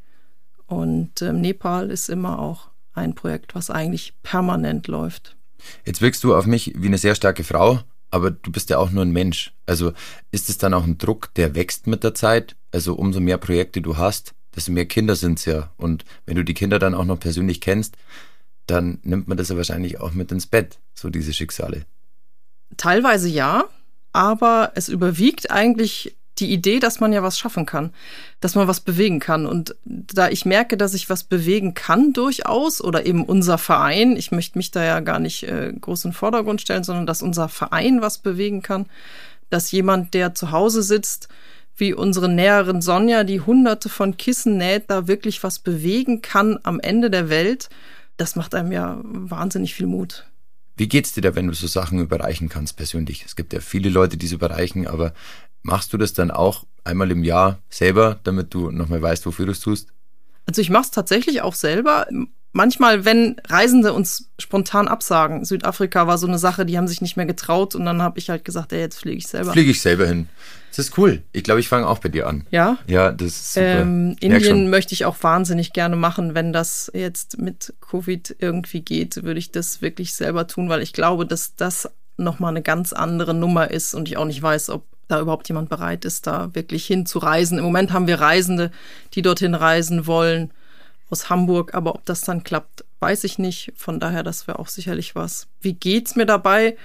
Und 0.65 1.21
äh, 1.21 1.33
Nepal 1.33 1.91
ist 1.91 2.07
immer 2.09 2.39
auch 2.39 2.69
ein 2.93 3.15
Projekt, 3.15 3.53
was 3.53 3.69
eigentlich 3.69 4.13
permanent 4.23 4.87
läuft. 4.87 5.35
Jetzt 5.83 6.01
wirkst 6.01 6.23
du 6.23 6.33
auf 6.33 6.45
mich 6.45 6.71
wie 6.77 6.87
eine 6.87 6.97
sehr 6.97 7.13
starke 7.13 7.43
Frau, 7.43 7.81
aber 8.11 8.31
du 8.31 8.49
bist 8.49 8.69
ja 8.69 8.77
auch 8.77 8.91
nur 8.91 9.03
ein 9.03 9.11
Mensch. 9.11 9.53
Also 9.65 9.91
ist 10.31 10.47
es 10.47 10.57
dann 10.57 10.73
auch 10.73 10.85
ein 10.85 10.97
Druck, 10.97 11.33
der 11.33 11.53
wächst 11.53 11.85
mit 11.85 12.01
der 12.05 12.13
Zeit? 12.13 12.55
Also 12.71 12.93
umso 12.93 13.19
mehr 13.19 13.39
Projekte 13.39 13.81
du 13.81 13.97
hast, 13.97 14.33
desto 14.55 14.71
mehr 14.71 14.85
Kinder 14.85 15.17
sind 15.17 15.39
es 15.39 15.43
ja. 15.43 15.73
Und 15.75 16.05
wenn 16.25 16.37
du 16.37 16.45
die 16.45 16.53
Kinder 16.53 16.79
dann 16.79 16.95
auch 16.95 17.03
noch 17.03 17.19
persönlich 17.19 17.59
kennst, 17.59 17.97
dann 18.67 18.99
nimmt 19.03 19.27
man 19.27 19.35
das 19.35 19.49
ja 19.49 19.57
wahrscheinlich 19.57 19.99
auch 19.99 20.13
mit 20.13 20.31
ins 20.31 20.47
Bett, 20.47 20.79
so 20.93 21.09
diese 21.09 21.33
Schicksale. 21.33 21.85
Teilweise 22.77 23.27
ja, 23.27 23.65
aber 24.13 24.71
es 24.75 24.87
überwiegt 24.87 25.51
eigentlich 25.51 26.15
die 26.39 26.51
Idee, 26.51 26.79
dass 26.79 26.99
man 26.99 27.13
ja 27.13 27.23
was 27.23 27.39
schaffen 27.39 27.65
kann, 27.65 27.91
dass 28.41 28.55
man 28.55 28.67
was 28.67 28.81
bewegen 28.81 29.19
kann. 29.19 29.45
Und 29.45 29.75
da 29.85 30.29
ich 30.29 30.45
merke, 30.45 30.77
dass 30.77 30.93
ich 30.93 31.09
was 31.09 31.23
bewegen 31.23 31.73
kann 31.73 32.13
durchaus, 32.13 32.81
oder 32.81 33.05
eben 33.05 33.23
unser 33.23 33.57
Verein, 33.57 34.17
ich 34.17 34.31
möchte 34.31 34.57
mich 34.57 34.71
da 34.71 34.83
ja 34.83 34.99
gar 34.99 35.19
nicht 35.19 35.43
äh, 35.43 35.73
groß 35.79 36.05
in 36.05 36.11
den 36.11 36.15
Vordergrund 36.15 36.61
stellen, 36.61 36.83
sondern 36.83 37.05
dass 37.05 37.21
unser 37.21 37.47
Verein 37.47 38.01
was 38.01 38.17
bewegen 38.17 38.61
kann, 38.61 38.87
dass 39.49 39.71
jemand, 39.71 40.13
der 40.13 40.35
zu 40.35 40.51
Hause 40.51 40.83
sitzt, 40.83 41.29
wie 41.77 41.93
unsere 41.93 42.29
Näherin 42.29 42.81
Sonja, 42.81 43.23
die 43.23 43.41
hunderte 43.41 43.89
von 43.89 44.17
Kissen 44.17 44.57
näht, 44.57 44.85
da 44.87 45.07
wirklich 45.07 45.43
was 45.43 45.59
bewegen 45.59 46.21
kann 46.21 46.59
am 46.63 46.79
Ende 46.79 47.09
der 47.09 47.29
Welt, 47.29 47.69
das 48.17 48.35
macht 48.35 48.55
einem 48.55 48.71
ja 48.71 48.99
wahnsinnig 49.03 49.73
viel 49.73 49.87
Mut. 49.87 50.25
Wie 50.77 50.87
geht's 50.87 51.13
dir 51.13 51.21
da, 51.21 51.35
wenn 51.35 51.47
du 51.47 51.53
so 51.53 51.67
Sachen 51.67 51.99
überreichen 51.99 52.49
kannst 52.49 52.75
persönlich? 52.75 53.23
Es 53.25 53.37
gibt 53.37 53.53
ja 53.53 53.61
viele 53.61 53.89
Leute, 53.89 54.17
die 54.17 54.25
es 54.25 54.33
überreichen, 54.33 54.87
aber 54.87 55.13
Machst 55.65 55.91
du 55.93 55.97
das 55.97 56.13
dann 56.13 56.29
auch 56.29 56.63
einmal 56.83 57.09
im 57.09 57.23
Jahr 57.23 57.57
selber, 57.71 58.19
damit 58.23 58.53
du 58.53 58.69
nochmal 58.69 59.01
weißt, 59.01 59.25
wofür 59.25 59.47
du 59.47 59.51
es 59.51 59.59
tust? 59.59 59.89
Also 60.45 60.61
ich 60.61 60.69
mache 60.69 60.83
es 60.83 60.91
tatsächlich 60.91 61.41
auch 61.41 61.55
selber. 61.55 62.05
Manchmal, 62.51 63.03
wenn 63.03 63.37
Reisende 63.47 63.91
uns 63.91 64.29
spontan 64.37 64.87
absagen, 64.87 65.43
Südafrika 65.43 66.05
war 66.05 66.19
so 66.19 66.27
eine 66.27 66.37
Sache, 66.37 66.67
die 66.67 66.77
haben 66.77 66.87
sich 66.87 67.01
nicht 67.01 67.17
mehr 67.17 67.25
getraut 67.25 67.73
und 67.73 67.83
dann 67.83 68.03
habe 68.03 68.19
ich 68.19 68.29
halt 68.29 68.45
gesagt, 68.45 68.73
ey, 68.73 68.79
jetzt 68.79 68.99
fliege 68.99 69.17
ich 69.17 69.25
selber. 69.25 69.53
Fliege 69.53 69.71
ich 69.71 69.81
selber 69.81 70.05
hin. 70.05 70.29
Das 70.69 70.77
ist 70.77 70.97
cool. 70.99 71.23
Ich 71.31 71.43
glaube, 71.43 71.59
ich 71.61 71.67
fange 71.67 71.87
auch 71.87 71.97
bei 71.97 72.09
dir 72.09 72.27
an. 72.27 72.45
Ja? 72.51 72.77
Ja, 72.85 73.11
das 73.11 73.29
ist 73.29 73.53
super. 73.55 73.81
Ähm, 73.81 74.15
Indien 74.19 74.69
möchte 74.69 74.93
ich 74.93 75.05
auch 75.05 75.17
wahnsinnig 75.23 75.73
gerne 75.73 75.95
machen. 75.95 76.35
Wenn 76.35 76.53
das 76.53 76.91
jetzt 76.93 77.39
mit 77.39 77.73
Covid 77.81 78.35
irgendwie 78.37 78.81
geht, 78.81 79.23
würde 79.23 79.39
ich 79.39 79.51
das 79.51 79.81
wirklich 79.81 80.13
selber 80.13 80.45
tun, 80.45 80.69
weil 80.69 80.83
ich 80.83 80.93
glaube, 80.93 81.25
dass 81.25 81.55
das 81.55 81.89
nochmal 82.17 82.51
eine 82.51 82.61
ganz 82.61 82.93
andere 82.93 83.33
Nummer 83.33 83.71
ist 83.71 83.95
und 83.95 84.07
ich 84.07 84.17
auch 84.17 84.25
nicht 84.25 84.43
weiß, 84.43 84.69
ob 84.69 84.85
da 85.07 85.19
überhaupt 85.19 85.47
jemand 85.47 85.69
bereit 85.69 86.05
ist, 86.05 86.27
da 86.27 86.53
wirklich 86.53 86.85
hinzureisen. 86.85 87.57
Im 87.57 87.63
Moment 87.63 87.93
haben 87.93 88.07
wir 88.07 88.19
Reisende, 88.19 88.71
die 89.13 89.21
dorthin 89.21 89.55
reisen 89.55 90.07
wollen 90.07 90.51
aus 91.09 91.29
Hamburg, 91.29 91.73
aber 91.73 91.95
ob 91.95 92.05
das 92.05 92.21
dann 92.21 92.43
klappt, 92.43 92.83
weiß 92.99 93.23
ich 93.23 93.37
nicht. 93.37 93.73
Von 93.75 93.99
daher, 93.99 94.23
das 94.23 94.47
wäre 94.47 94.59
auch 94.59 94.67
sicherlich 94.67 95.15
was. 95.15 95.47
Wie 95.61 95.73
geht's 95.73 96.15
mir 96.15 96.25
dabei? 96.25 96.77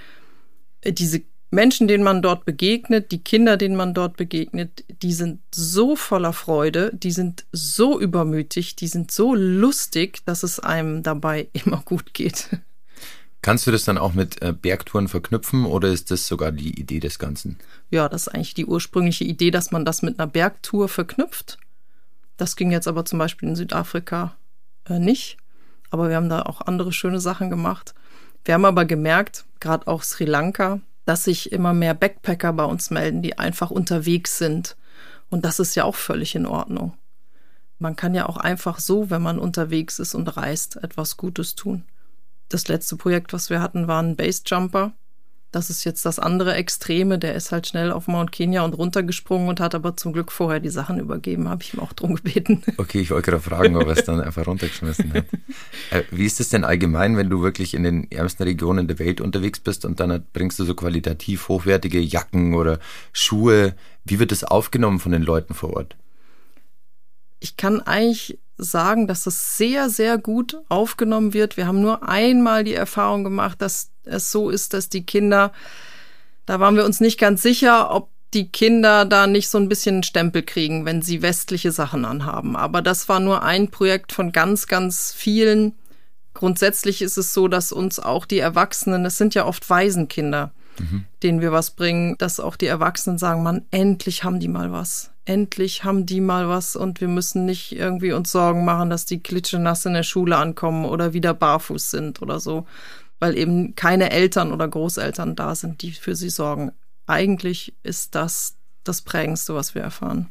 Äh, 0.83 0.93
diese 0.93 1.23
Menschen, 1.51 1.89
denen 1.89 2.05
man 2.05 2.23
dort 2.23 2.45
begegnet, 2.45 3.11
die 3.11 3.23
Kinder, 3.23 3.57
denen 3.57 3.75
man 3.75 3.93
dort 3.93 4.17
begegnet, 4.17 4.85
die 5.03 5.13
sind 5.13 5.41
so 5.53 5.97
voller 5.97 6.33
Freude, 6.33 6.93
die 6.95 7.11
sind 7.11 7.45
so 7.51 7.99
übermütig, 7.99 8.77
die 8.77 8.87
sind 8.87 9.11
so 9.11 9.35
lustig, 9.35 10.25
dass 10.27 10.45
es 10.45 10.61
einem 10.61 11.03
dabei 11.03 11.49
immer 11.53 11.83
gut 11.85 12.15
geht. 12.15 12.49
Kannst 13.42 13.66
du 13.66 13.70
das 13.70 13.85
dann 13.85 13.96
auch 13.96 14.12
mit 14.12 14.42
äh, 14.42 14.53
Bergtouren 14.53 15.09
verknüpfen 15.09 15.64
oder 15.64 15.88
ist 15.88 16.11
das 16.11 16.26
sogar 16.26 16.53
die 16.53 16.79
Idee 16.79 17.00
des 17.00 17.18
Ganzen? 17.18 17.59
Ja, 17.90 18.09
das 18.09 18.26
ist 18.26 18.35
eigentlich 18.35 18.55
die 18.55 18.66
ursprüngliche 18.66 19.24
Idee, 19.24 19.50
dass 19.50 19.70
man 19.70 19.85
das 19.85 20.03
mit 20.03 20.18
einer 20.18 20.26
Bergtour 20.26 20.88
verknüpft. 20.88 21.59
Das 22.37 22.57
ging 22.57 22.70
jetzt 22.70 22.88
aber 22.88 23.05
zum 23.05 23.18
Beispiel 23.18 23.48
in 23.48 23.57
Südafrika 23.57 24.37
äh, 24.87 24.98
nicht. 24.98 25.38
Aber 25.90 26.09
wir 26.09 26.16
haben 26.16 26.29
da 26.29 26.42
auch 26.42 26.61
andere 26.61 26.92
schöne 26.92 27.20
Sachen 27.20 27.50
gemacht. 27.50 27.94
Wir 28.44 28.55
haben 28.55 28.64
aber 28.64 28.85
gemerkt, 28.85 29.44
gerade 29.59 29.87
auch 29.87 30.03
Sri 30.03 30.24
Lanka, 30.24 30.81
dass 31.05 31.24
sich 31.24 31.50
immer 31.50 31.72
mehr 31.72 31.94
Backpacker 31.94 32.53
bei 32.53 32.64
uns 32.64 32.90
melden, 32.90 33.22
die 33.22 33.38
einfach 33.38 33.70
unterwegs 33.70 34.38
sind. 34.38 34.76
Und 35.31 35.44
das 35.44 35.61
ist 35.61 35.74
ja 35.74 35.85
auch 35.85 35.96
völlig 35.96 36.35
in 36.35 36.46
Ordnung. 36.46 36.94
Man 37.79 37.96
kann 37.96 38.14
ja 38.14 38.29
auch 38.29 38.37
einfach 38.37 38.79
so, 38.79 39.11
wenn 39.11 39.22
man 39.22 39.38
unterwegs 39.38 39.98
ist 39.98 40.14
und 40.14 40.29
reist, 40.37 40.76
etwas 40.76 41.16
Gutes 41.16 41.55
tun. 41.55 41.85
Das 42.51 42.67
letzte 42.67 42.97
Projekt, 42.97 43.33
was 43.33 43.49
wir 43.49 43.63
hatten, 43.63 43.87
war 43.87 44.03
ein 44.03 44.17
Basejumper. 44.17 44.93
Das 45.53 45.71
ist 45.71 45.85
jetzt 45.85 46.05
das 46.05 46.19
andere 46.19 46.55
Extreme. 46.55 47.19
Der 47.19 47.35
ist 47.35 47.53
halt 47.53 47.67
schnell 47.67 47.93
auf 47.93 48.09
Mount 48.09 48.33
Kenya 48.33 48.63
und 48.63 48.75
runtergesprungen 48.75 49.49
und 49.49 49.61
hat 49.61 49.75
aber 49.75 49.97
zum 49.97 50.13
Glück 50.13 50.33
vorher 50.33 50.59
die 50.59 50.69
Sachen 50.69 50.99
übergeben. 50.99 51.49
Habe 51.49 51.63
ich 51.63 51.75
ihm 51.75 51.81
auch 51.81 51.93
drum 51.93 52.17
gebeten. 52.17 52.63
Okay, 52.77 53.01
ich 53.01 53.11
wollte 53.11 53.31
gerade 53.31 53.43
fragen, 53.43 53.77
ob 53.77 53.87
er 53.87 53.97
es 53.97 54.05
dann 54.05 54.21
einfach 54.21 54.47
runtergeschmissen 54.47 55.13
hat. 55.15 55.25
Äh, 55.91 56.05
wie 56.13 56.25
ist 56.25 56.39
es 56.39 56.51
denn 56.51 56.63
allgemein, 56.63 57.17
wenn 57.17 57.31
du 57.31 57.43
wirklich 57.43 57.75
in 57.75 57.83
den 57.83 58.09
ärmsten 58.13 58.45
Regionen 58.45 58.87
der 58.87 59.01
Welt 59.01 59.21
unterwegs 59.21 59.59
bist 59.59 59.85
und 59.85 59.99
dann 59.99 60.25
bringst 60.33 60.59
du 60.59 60.65
so 60.65 60.75
qualitativ 60.75 61.49
hochwertige 61.49 61.99
Jacken 61.99 62.55
oder 62.55 62.79
Schuhe? 63.13 63.75
Wie 64.05 64.21
wird 64.21 64.31
das 64.31 64.45
aufgenommen 64.45 65.01
von 65.01 65.11
den 65.11 65.23
Leuten 65.23 65.55
vor 65.55 65.75
Ort? 65.75 65.97
Ich 67.41 67.57
kann 67.57 67.81
eigentlich 67.81 68.39
sagen, 68.62 69.07
dass 69.07 69.27
es 69.27 69.57
sehr, 69.57 69.90
sehr 69.90 70.18
gut 70.18 70.59
aufgenommen 70.68 71.33
wird. 71.33 71.57
Wir 71.57 71.66
haben 71.66 71.81
nur 71.81 72.09
einmal 72.09 72.64
die 72.64 72.75
Erfahrung 72.75 73.25
gemacht, 73.25 73.61
dass 73.62 73.90
es 74.05 74.31
so 74.31 74.51
ist, 74.51 74.75
dass 74.75 74.88
die 74.88 75.05
Kinder, 75.05 75.53
da 76.46 76.61
waren 76.61 76.77
wir 76.77 76.85
uns 76.85 77.01
nicht 77.01 77.18
ganz 77.18 77.42
sicher, 77.42 77.94
ob 77.94 78.09
die 78.35 78.49
Kinder 78.49 79.05
da 79.05 79.27
nicht 79.27 79.49
so 79.49 79.59
ein 79.59 79.68
bisschen 79.68 79.96
einen 79.96 80.03
Stempel 80.03 80.42
kriegen, 80.42 80.85
wenn 80.85 81.03
sie 81.03 81.23
westliche 81.23 81.73
Sachen 81.73 82.05
anhaben. 82.05 82.57
Aber 82.57 82.81
das 82.81 83.09
war 83.09 83.18
nur 83.18 83.42
ein 83.42 83.68
Projekt 83.68 84.12
von 84.12 84.31
ganz, 84.31 84.66
ganz 84.66 85.12
vielen. 85.12 85.75
Grundsätzlich 86.35 87.03
ist 87.03 87.18
es 87.18 87.35
so, 87.35 87.49
dass 87.49 87.73
uns 87.73 87.99
auch 87.99 88.25
die 88.25 88.38
Erwachsenen, 88.38 89.05
es 89.05 89.18
sind 89.18 89.35
ja 89.35 89.46
oft 89.46 89.68
Waisenkinder, 89.68 90.53
denen 91.23 91.40
wir 91.40 91.53
was 91.53 91.71
bringen, 91.71 92.16
dass 92.19 92.40
auch 92.40 92.57
die 92.57 92.66
Erwachsenen 92.66 93.19
sagen, 93.19 93.43
man, 93.43 93.62
endlich 93.71 94.25
haben 94.25 94.40
die 94.40 94.49
mal 94.49 94.73
was 94.73 95.11
endlich 95.31 95.85
haben 95.85 96.07
die 96.07 96.21
mal 96.21 96.49
was 96.49 96.75
und 96.75 97.01
wir 97.01 97.07
müssen 97.07 97.47
nicht 97.47 97.73
irgendwie 97.73 98.12
uns 98.12 98.33
Sorgen 98.33 98.64
machen, 98.64 98.90
dass 98.90 99.07
die 99.07 99.23
klitschenass 99.23 99.87
in 99.87 99.95
der 99.95 100.03
Schule 100.03 100.37
ankommen 100.37 100.85
oder 100.85 101.12
wieder 101.12 101.35
barfuß 101.35 101.90
sind 101.90 102.21
oder 102.21 102.40
so, 102.40 102.66
weil 103.21 103.38
eben 103.38 103.77
keine 103.77 104.11
Eltern 104.11 104.53
oder 104.53 104.66
Großeltern 104.66 105.37
da 105.37 105.55
sind, 105.55 105.83
die 105.83 105.93
für 105.93 106.16
sie 106.16 106.31
sorgen. 106.31 106.73
Eigentlich 107.07 107.75
ist 107.85 108.16
das 108.16 108.57
das 108.83 109.03
Prägendste, 109.03 109.55
was 109.55 109.75
wir 109.75 109.83
erfahren. 109.83 110.31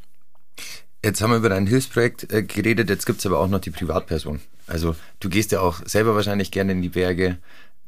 Jetzt 1.03 1.21
haben 1.21 1.31
wir 1.31 1.37
über 1.37 1.49
dein 1.49 1.67
Hilfsprojekt 1.67 2.33
äh, 2.33 2.43
geredet, 2.43 2.89
jetzt 2.89 3.05
gibt 3.05 3.19
es 3.19 3.25
aber 3.25 3.39
auch 3.39 3.47
noch 3.47 3.61
die 3.61 3.71
Privatperson. 3.71 4.41
Also 4.67 4.95
du 5.21 5.29
gehst 5.29 5.53
ja 5.53 5.61
auch 5.61 5.81
selber 5.85 6.13
wahrscheinlich 6.13 6.51
gerne 6.51 6.73
in 6.73 6.81
die 6.81 6.89
Berge. 6.89 7.37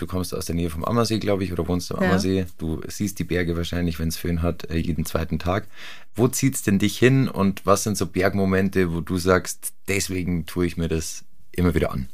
Du 0.01 0.07
kommst 0.07 0.33
aus 0.33 0.45
der 0.45 0.55
Nähe 0.55 0.69
vom 0.69 0.83
Ammersee, 0.83 1.19
glaube 1.19 1.43
ich, 1.43 1.53
oder 1.53 1.67
wohnst 1.67 1.91
am 1.91 2.01
ja. 2.01 2.09
Ammersee. 2.09 2.47
Du 2.57 2.81
siehst 2.87 3.19
die 3.19 3.23
Berge 3.23 3.55
wahrscheinlich, 3.55 3.99
wenn 3.99 4.07
es 4.07 4.17
Föhn 4.17 4.41
hat, 4.41 4.69
äh, 4.69 4.77
jeden 4.77 5.05
zweiten 5.05 5.39
Tag. 5.39 5.67
Wo 6.15 6.27
zieht 6.27 6.55
es 6.55 6.63
denn 6.63 6.79
dich 6.79 6.97
hin 6.97 7.27
und 7.27 7.65
was 7.65 7.83
sind 7.83 7.97
so 7.97 8.07
Bergmomente, 8.07 8.93
wo 8.93 9.01
du 9.01 9.17
sagst, 9.17 9.73
deswegen 9.87 10.45
tue 10.45 10.65
ich 10.65 10.77
mir 10.77 10.87
das 10.87 11.23
immer 11.51 11.75
wieder 11.75 11.91
an? 11.91 12.09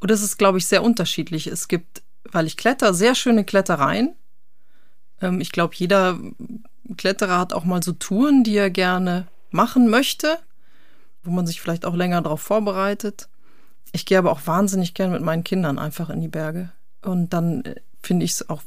Und 0.00 0.10
das 0.10 0.22
ist, 0.22 0.36
glaube 0.36 0.58
ich, 0.58 0.66
sehr 0.66 0.82
unterschiedlich. 0.82 1.46
Es 1.46 1.68
gibt, 1.68 2.02
weil 2.24 2.46
ich 2.46 2.56
kletter, 2.56 2.92
sehr 2.94 3.14
schöne 3.14 3.44
Klettereien. 3.44 4.14
Ähm, 5.20 5.40
ich 5.40 5.52
glaube, 5.52 5.74
jeder 5.76 6.18
Kletterer 6.96 7.38
hat 7.38 7.52
auch 7.52 7.64
mal 7.64 7.82
so 7.82 7.92
Touren, 7.92 8.44
die 8.44 8.56
er 8.56 8.70
gerne 8.70 9.28
machen 9.50 9.88
möchte, 9.88 10.38
wo 11.22 11.30
man 11.30 11.46
sich 11.46 11.60
vielleicht 11.60 11.86
auch 11.86 11.94
länger 11.94 12.20
darauf 12.22 12.42
vorbereitet. 12.42 13.29
Ich 13.92 14.06
gehe 14.06 14.18
aber 14.18 14.32
auch 14.32 14.46
wahnsinnig 14.46 14.94
gern 14.94 15.12
mit 15.12 15.22
meinen 15.22 15.44
Kindern 15.44 15.78
einfach 15.78 16.10
in 16.10 16.20
die 16.20 16.28
Berge. 16.28 16.70
Und 17.02 17.32
dann 17.32 17.64
äh, 17.64 17.76
finde 18.02 18.24
ich 18.24 18.32
es 18.32 18.48
auch 18.48 18.62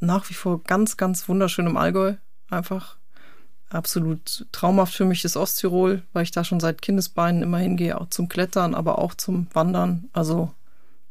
nach 0.00 0.28
wie 0.28 0.34
vor 0.34 0.62
ganz, 0.62 0.96
ganz 0.96 1.28
wunderschön 1.28 1.66
im 1.66 1.76
Allgäu. 1.76 2.14
Einfach 2.50 2.96
absolut 3.70 4.46
traumhaft 4.52 4.94
für 4.94 5.04
mich 5.04 5.24
ist 5.24 5.36
Osttirol, 5.36 6.02
weil 6.12 6.22
ich 6.22 6.30
da 6.30 6.44
schon 6.44 6.60
seit 6.60 6.82
Kindesbeinen 6.82 7.42
immer 7.42 7.58
hingehe, 7.58 8.00
auch 8.00 8.08
zum 8.10 8.28
Klettern, 8.28 8.74
aber 8.74 8.98
auch 8.98 9.14
zum 9.14 9.48
Wandern. 9.52 10.08
Also 10.12 10.52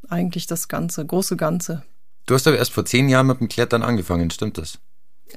eigentlich 0.08 0.48
das 0.48 0.68
Ganze, 0.68 1.06
große 1.06 1.36
Ganze. 1.36 1.84
Du 2.26 2.34
hast 2.34 2.48
aber 2.48 2.58
erst 2.58 2.72
vor 2.72 2.86
zehn 2.86 3.10
Jahren 3.10 3.28
mit 3.28 3.40
dem 3.40 3.50
Klettern 3.50 3.84
angefangen, 3.84 4.32
stimmt 4.32 4.58
das? 4.58 4.80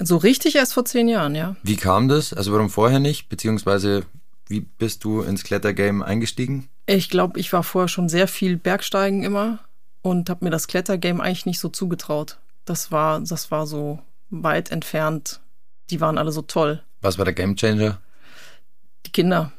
So 0.01 0.17
richtig 0.17 0.57
erst 0.57 0.75
vor 0.75 0.85
zehn 0.85 1.09
Jahren, 1.09 1.35
ja. 1.35 1.57
Wie 1.63 1.77
kam 1.77 2.09
das? 2.09 2.33
Also 2.33 2.53
warum 2.53 2.71
vorher 2.71 3.01
nicht? 3.01 3.29
Beziehungsweise 3.29 4.05
wie 4.49 4.61
bist 4.61 5.05
du 5.05 5.23
ins 5.23 5.45
Klettergame 5.45 6.05
eingestiegen? 6.05 6.69
Ich 6.87 7.11
glaube, 7.11 7.39
ich 7.39 7.53
war 7.53 7.63
vorher 7.63 7.89
schon 7.89 8.09
sehr 8.09 8.29
viel 8.29 8.57
Bergsteigen 8.57 9.23
immer 9.23 9.61
und 10.03 10.31
habe 10.31 10.45
mir 10.45 10.51
das 10.51 10.67
Klettergame 10.67 11.23
eigentlich 11.23 11.47
nicht 11.47 11.61
so 11.61 11.69
zugetraut. 11.69 12.39
Das 12.65 12.91
war, 12.91 13.21
das 13.21 13.51
war 13.51 13.67
so 13.67 14.01
weit 14.31 14.71
entfernt. 14.71 15.41
Die 15.91 16.01
waren 16.01 16.19
alle 16.19 16.33
so 16.33 16.43
toll. 16.43 16.83
Was 17.01 17.19
war 17.19 17.25
der 17.25 17.35
Gamechanger? 17.35 18.01
Die 19.07 19.13
Kinder, 19.13 19.53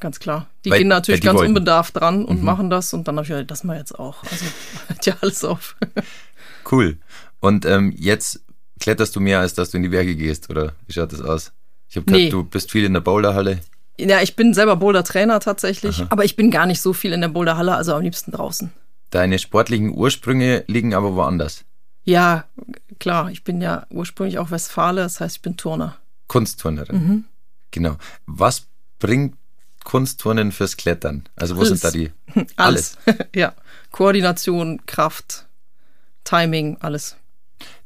ganz 0.00 0.18
klar. 0.20 0.48
Die 0.64 0.70
weil, 0.70 0.78
gehen 0.78 0.88
natürlich 0.88 1.20
die 1.20 1.26
ganz 1.26 1.38
wollten. 1.38 1.50
unbedarft 1.50 1.96
dran 1.96 2.24
und 2.24 2.40
mhm. 2.40 2.44
machen 2.44 2.70
das 2.70 2.92
und 2.92 3.08
dann 3.08 3.16
habe 3.16 3.26
ich 3.26 3.32
halt, 3.32 3.50
das 3.50 3.64
mal 3.64 3.78
jetzt 3.78 3.98
auch. 3.98 4.22
Also 4.24 4.44
hört 4.88 5.06
ja 5.06 5.16
alles 5.20 5.44
auf. 5.44 5.76
cool. 6.70 6.98
Und 7.40 7.64
ähm, 7.64 7.92
jetzt 7.96 8.40
kletterst 8.78 9.16
du 9.16 9.20
mehr, 9.20 9.40
als 9.40 9.54
dass 9.54 9.70
du 9.70 9.78
in 9.78 9.82
die 9.82 9.88
Berge 9.88 10.14
gehst, 10.14 10.50
oder 10.50 10.74
wie 10.86 10.92
schaut 10.92 11.12
das 11.12 11.22
aus? 11.22 11.52
Ich 11.88 11.96
habe 11.96 12.06
gehört, 12.06 12.22
nee. 12.22 12.30
du 12.30 12.44
bist 12.44 12.70
viel 12.70 12.84
in 12.84 12.92
der 12.92 13.00
Boulderhalle. 13.00 13.60
Ja, 13.98 14.20
ich 14.20 14.36
bin 14.36 14.54
selber 14.54 14.76
Boulder-Trainer 14.76 15.40
tatsächlich, 15.40 16.00
Aha. 16.00 16.06
aber 16.10 16.24
ich 16.24 16.36
bin 16.36 16.50
gar 16.50 16.66
nicht 16.66 16.80
so 16.80 16.92
viel 16.92 17.12
in 17.12 17.20
der 17.20 17.28
Boulderhalle, 17.28 17.74
also 17.74 17.94
am 17.94 18.02
liebsten 18.02 18.32
draußen. 18.32 18.72
Deine 19.10 19.38
sportlichen 19.38 19.90
Ursprünge 19.94 20.64
liegen 20.66 20.94
aber 20.94 21.14
woanders. 21.14 21.64
Ja, 22.04 22.44
klar, 22.98 23.30
ich 23.30 23.44
bin 23.44 23.60
ja 23.60 23.86
ursprünglich 23.90 24.38
auch 24.38 24.50
Westfale, 24.50 25.02
das 25.02 25.20
heißt, 25.20 25.36
ich 25.36 25.42
bin 25.42 25.56
Turner. 25.56 25.96
Kunstturnerin. 26.26 26.96
Mhm. 26.96 27.24
Genau. 27.70 27.96
Was 28.26 28.66
bringt 28.98 29.36
Kunstturnen 29.84 30.52
fürs 30.52 30.76
Klettern? 30.76 31.28
Also 31.36 31.56
wo 31.56 31.60
Alles. 31.60 31.68
sind 31.80 31.84
da 31.84 31.90
die? 31.90 32.10
Alles. 32.56 32.96
alles. 33.04 33.18
ja. 33.34 33.54
Koordination, 33.90 34.80
Kraft, 34.86 35.46
Timing, 36.24 36.78
alles. 36.80 37.16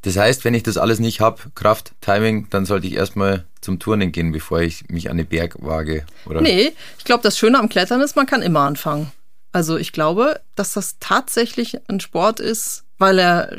Das 0.06 0.16
heißt, 0.16 0.44
wenn 0.44 0.54
ich 0.54 0.62
das 0.62 0.76
alles 0.76 1.00
nicht 1.00 1.18
habe, 1.18 1.42
Kraft, 1.56 1.90
Timing, 2.00 2.46
dann 2.50 2.64
sollte 2.64 2.86
ich 2.86 2.92
erstmal 2.92 3.44
zum 3.60 3.80
Turnen 3.80 4.12
gehen, 4.12 4.30
bevor 4.30 4.60
ich 4.60 4.88
mich 4.88 5.10
an 5.10 5.16
den 5.16 5.26
Berg 5.26 5.56
wage, 5.58 6.06
oder? 6.26 6.40
Nee, 6.40 6.74
ich 6.96 7.04
glaube, 7.04 7.24
das 7.24 7.36
Schöne 7.36 7.58
am 7.58 7.68
Klettern 7.68 8.00
ist, 8.00 8.14
man 8.14 8.26
kann 8.26 8.40
immer 8.40 8.60
anfangen. 8.60 9.10
Also 9.50 9.76
ich 9.76 9.90
glaube, 9.90 10.40
dass 10.54 10.74
das 10.74 10.98
tatsächlich 11.00 11.80
ein 11.88 11.98
Sport 11.98 12.38
ist, 12.38 12.84
weil 12.98 13.18
er 13.18 13.58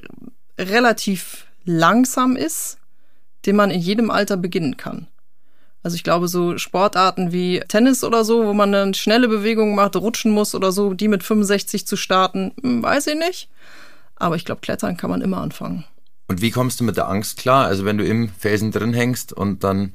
relativ 0.57 1.47
langsam 1.65 2.37
ist, 2.37 2.77
den 3.45 3.57
man 3.57 3.69
in 3.69 3.81
jedem 3.81 4.09
Alter 4.09 4.37
beginnen 4.37 4.77
kann. 4.77 5.07
Also 5.83 5.95
ich 5.95 6.03
glaube, 6.05 6.29
so 6.29 6.57
Sportarten 6.57 7.33
wie 7.33 7.59
Tennis 7.67 8.05
oder 8.05 8.23
so, 8.23 8.45
wo 8.45 8.53
man 8.53 8.71
dann 8.71 8.93
schnelle 8.93 9.27
Bewegungen 9.27 9.75
macht, 9.75 9.97
rutschen 9.97 10.31
muss 10.31 10.55
oder 10.55 10.71
so, 10.71 10.93
die 10.93 11.09
mit 11.09 11.23
65 11.23 11.85
zu 11.85 11.97
starten, 11.97 12.53
hm, 12.61 12.83
weiß 12.83 13.07
ich 13.07 13.15
nicht. 13.15 13.49
Aber 14.15 14.37
ich 14.37 14.45
glaube, 14.45 14.61
Klettern 14.61 14.95
kann 14.95 15.09
man 15.09 15.19
immer 15.19 15.41
anfangen. 15.41 15.83
Und 16.27 16.41
wie 16.41 16.51
kommst 16.51 16.79
du 16.79 16.83
mit 16.83 16.97
der 16.97 17.07
Angst 17.07 17.37
klar? 17.37 17.65
Also 17.65 17.85
wenn 17.85 17.97
du 17.97 18.05
im 18.05 18.29
Felsen 18.29 18.71
drin 18.71 18.93
hängst 18.93 19.31
und 19.33 19.63
dann, 19.63 19.93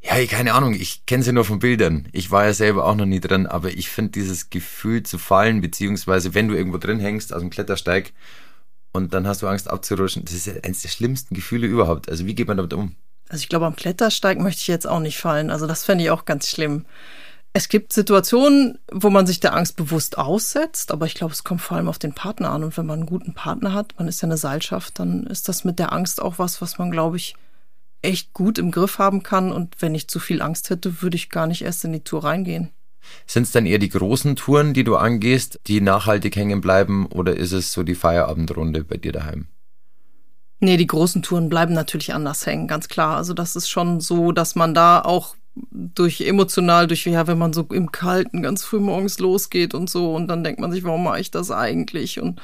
ja, 0.00 0.24
keine 0.26 0.54
Ahnung, 0.54 0.74
ich 0.74 1.04
kenne 1.06 1.22
sie 1.22 1.32
nur 1.32 1.44
von 1.44 1.58
Bildern. 1.58 2.08
Ich 2.12 2.30
war 2.30 2.46
ja 2.46 2.54
selber 2.54 2.86
auch 2.86 2.94
noch 2.94 3.06
nie 3.06 3.20
drin, 3.20 3.46
aber 3.46 3.70
ich 3.70 3.90
finde 3.90 4.12
dieses 4.12 4.50
Gefühl 4.50 5.02
zu 5.02 5.18
fallen, 5.18 5.60
beziehungsweise 5.60 6.34
wenn 6.34 6.48
du 6.48 6.54
irgendwo 6.54 6.78
drin 6.78 7.00
hängst, 7.00 7.34
aus 7.34 7.40
dem 7.40 7.50
Klettersteig, 7.50 8.12
und 8.92 9.12
dann 9.14 9.26
hast 9.26 9.42
du 9.42 9.46
Angst 9.46 9.68
abzurutschen, 9.68 10.24
das 10.24 10.34
ist 10.34 10.46
ja 10.46 10.54
eines 10.62 10.82
der 10.82 10.88
schlimmsten 10.88 11.34
Gefühle 11.34 11.66
überhaupt. 11.66 12.08
Also 12.08 12.26
wie 12.26 12.34
geht 12.34 12.48
man 12.48 12.56
damit 12.56 12.72
um? 12.72 12.94
Also 13.28 13.42
ich 13.42 13.48
glaube, 13.48 13.66
am 13.66 13.76
Klettersteig 13.76 14.38
möchte 14.38 14.62
ich 14.62 14.68
jetzt 14.68 14.88
auch 14.88 15.00
nicht 15.00 15.18
fallen. 15.18 15.50
Also 15.50 15.66
das 15.66 15.84
fände 15.84 16.04
ich 16.04 16.10
auch 16.10 16.24
ganz 16.24 16.48
schlimm. 16.48 16.86
Es 17.52 17.68
gibt 17.68 17.92
Situationen, 17.92 18.78
wo 18.92 19.10
man 19.10 19.26
sich 19.26 19.40
der 19.40 19.54
Angst 19.54 19.76
bewusst 19.76 20.18
aussetzt, 20.18 20.92
aber 20.92 21.06
ich 21.06 21.14
glaube, 21.14 21.32
es 21.32 21.44
kommt 21.44 21.60
vor 21.60 21.76
allem 21.76 21.88
auf 21.88 21.98
den 21.98 22.12
Partner 22.12 22.50
an. 22.50 22.62
Und 22.62 22.76
wenn 22.76 22.86
man 22.86 23.00
einen 23.00 23.08
guten 23.08 23.34
Partner 23.34 23.72
hat, 23.72 23.94
man 23.98 24.06
ist 24.06 24.20
ja 24.20 24.26
eine 24.26 24.36
Seilschaft, 24.36 24.98
dann 24.98 25.24
ist 25.24 25.48
das 25.48 25.64
mit 25.64 25.78
der 25.78 25.92
Angst 25.92 26.20
auch 26.20 26.38
was, 26.38 26.60
was 26.60 26.78
man, 26.78 26.90
glaube 26.90 27.16
ich, 27.16 27.34
echt 28.02 28.32
gut 28.32 28.58
im 28.58 28.70
Griff 28.70 28.98
haben 28.98 29.22
kann. 29.22 29.50
Und 29.50 29.76
wenn 29.80 29.94
ich 29.94 30.08
zu 30.08 30.20
viel 30.20 30.42
Angst 30.42 30.70
hätte, 30.70 31.02
würde 31.02 31.16
ich 31.16 31.30
gar 31.30 31.46
nicht 31.46 31.62
erst 31.62 31.84
in 31.84 31.92
die 31.92 32.04
Tour 32.04 32.24
reingehen. 32.24 32.70
Sind 33.26 33.44
es 33.44 33.52
dann 33.52 33.66
eher 33.66 33.78
die 33.78 33.88
großen 33.88 34.36
Touren, 34.36 34.74
die 34.74 34.84
du 34.84 34.96
angehst, 34.96 35.58
die 35.66 35.80
nachhaltig 35.80 36.36
hängen 36.36 36.60
bleiben, 36.60 37.06
oder 37.06 37.36
ist 37.36 37.52
es 37.52 37.72
so 37.72 37.82
die 37.82 37.94
Feierabendrunde 37.94 38.84
bei 38.84 38.98
dir 38.98 39.12
daheim? 39.12 39.48
Nee, 40.60 40.76
die 40.76 40.86
großen 40.86 41.22
Touren 41.22 41.48
bleiben 41.48 41.72
natürlich 41.72 42.12
anders 42.12 42.44
hängen, 42.44 42.66
ganz 42.66 42.88
klar. 42.88 43.16
Also 43.16 43.32
das 43.32 43.56
ist 43.56 43.68
schon 43.68 44.00
so, 44.00 44.32
dass 44.32 44.56
man 44.56 44.74
da 44.74 45.00
auch 45.00 45.36
durch 45.70 46.20
emotional, 46.20 46.86
durch 46.86 47.04
ja, 47.06 47.26
wenn 47.26 47.38
man 47.38 47.52
so 47.52 47.66
im 47.72 47.92
Kalten 47.92 48.42
ganz 48.42 48.64
früh 48.64 48.80
morgens 48.80 49.18
losgeht 49.18 49.74
und 49.74 49.88
so 49.90 50.14
und 50.14 50.28
dann 50.28 50.44
denkt 50.44 50.60
man 50.60 50.72
sich, 50.72 50.84
warum 50.84 51.04
mache 51.04 51.20
ich 51.20 51.30
das 51.30 51.50
eigentlich? 51.50 52.20
Und 52.20 52.40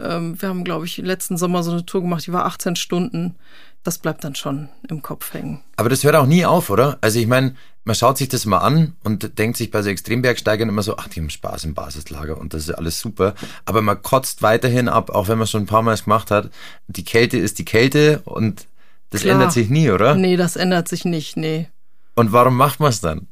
ähm, 0.00 0.40
wir 0.40 0.48
haben, 0.48 0.64
glaube 0.64 0.86
ich, 0.86 0.98
letzten 0.98 1.36
Sommer 1.36 1.62
so 1.62 1.72
eine 1.72 1.86
Tour 1.86 2.02
gemacht, 2.02 2.26
die 2.26 2.32
war 2.32 2.46
18 2.46 2.76
Stunden. 2.76 3.36
Das 3.84 3.98
bleibt 3.98 4.22
dann 4.22 4.36
schon 4.36 4.68
im 4.88 5.02
Kopf 5.02 5.34
hängen. 5.34 5.60
Aber 5.76 5.88
das 5.88 6.04
hört 6.04 6.14
auch 6.14 6.26
nie 6.26 6.44
auf, 6.44 6.70
oder? 6.70 6.98
Also 7.00 7.18
ich 7.18 7.26
meine, 7.26 7.56
man 7.84 7.96
schaut 7.96 8.16
sich 8.16 8.28
das 8.28 8.46
mal 8.46 8.58
an 8.58 8.94
und 9.02 9.38
denkt 9.38 9.56
sich 9.56 9.72
bei 9.72 9.82
so 9.82 9.90
Extrembergsteigern 9.90 10.68
immer 10.68 10.82
so, 10.82 10.96
ach, 10.96 11.08
die 11.08 11.20
haben 11.20 11.30
Spaß 11.30 11.64
im 11.64 11.74
Basislager 11.74 12.38
und 12.38 12.54
das 12.54 12.68
ist 12.68 12.74
alles 12.74 13.00
super. 13.00 13.34
Aber 13.64 13.82
man 13.82 14.00
kotzt 14.00 14.40
weiterhin 14.42 14.88
ab, 14.88 15.10
auch 15.10 15.26
wenn 15.26 15.38
man 15.38 15.48
schon 15.48 15.64
ein 15.64 15.66
paar 15.66 15.82
Mal 15.82 15.96
gemacht 15.96 16.30
hat. 16.30 16.50
Die 16.86 17.04
Kälte 17.04 17.38
ist 17.38 17.58
die 17.58 17.64
Kälte 17.64 18.22
und 18.24 18.68
das 19.10 19.22
Klar. 19.22 19.34
ändert 19.34 19.52
sich 19.52 19.68
nie, 19.68 19.90
oder? 19.90 20.14
Nee, 20.14 20.36
das 20.36 20.56
ändert 20.56 20.88
sich 20.88 21.04
nicht, 21.04 21.36
nee. 21.36 21.68
Und 22.14 22.32
warum 22.32 22.56
macht 22.56 22.80
man 22.80 22.90
es 22.90 23.00
dann? 23.00 23.28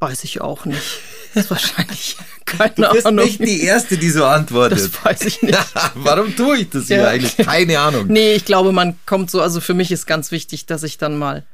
Weiß 0.00 0.24
ich 0.24 0.40
auch 0.40 0.64
nicht. 0.64 1.00
Das 1.34 1.44
ist 1.44 1.50
wahrscheinlich 1.50 2.16
keine 2.46 2.74
du 2.74 2.92
bist 2.92 3.06
Ahnung. 3.06 3.24
nicht 3.24 3.40
die 3.40 3.62
Erste, 3.62 3.96
die 3.96 4.10
so 4.10 4.24
antwortet. 4.24 4.78
Das 4.78 5.04
weiß 5.04 5.24
ich 5.26 5.42
nicht. 5.42 5.58
warum 5.94 6.34
tue 6.34 6.58
ich 6.58 6.70
das 6.70 6.88
hier 6.88 6.98
ja. 6.98 7.08
eigentlich? 7.08 7.36
Keine 7.36 7.78
Ahnung. 7.78 8.06
Nee, 8.08 8.34
ich 8.34 8.44
glaube, 8.44 8.72
man 8.72 8.96
kommt 9.06 9.30
so, 9.30 9.40
also 9.40 9.60
für 9.60 9.74
mich 9.74 9.92
ist 9.92 10.06
ganz 10.06 10.32
wichtig, 10.32 10.66
dass 10.66 10.82
ich 10.82 10.98
dann 10.98 11.16
mal, 11.16 11.44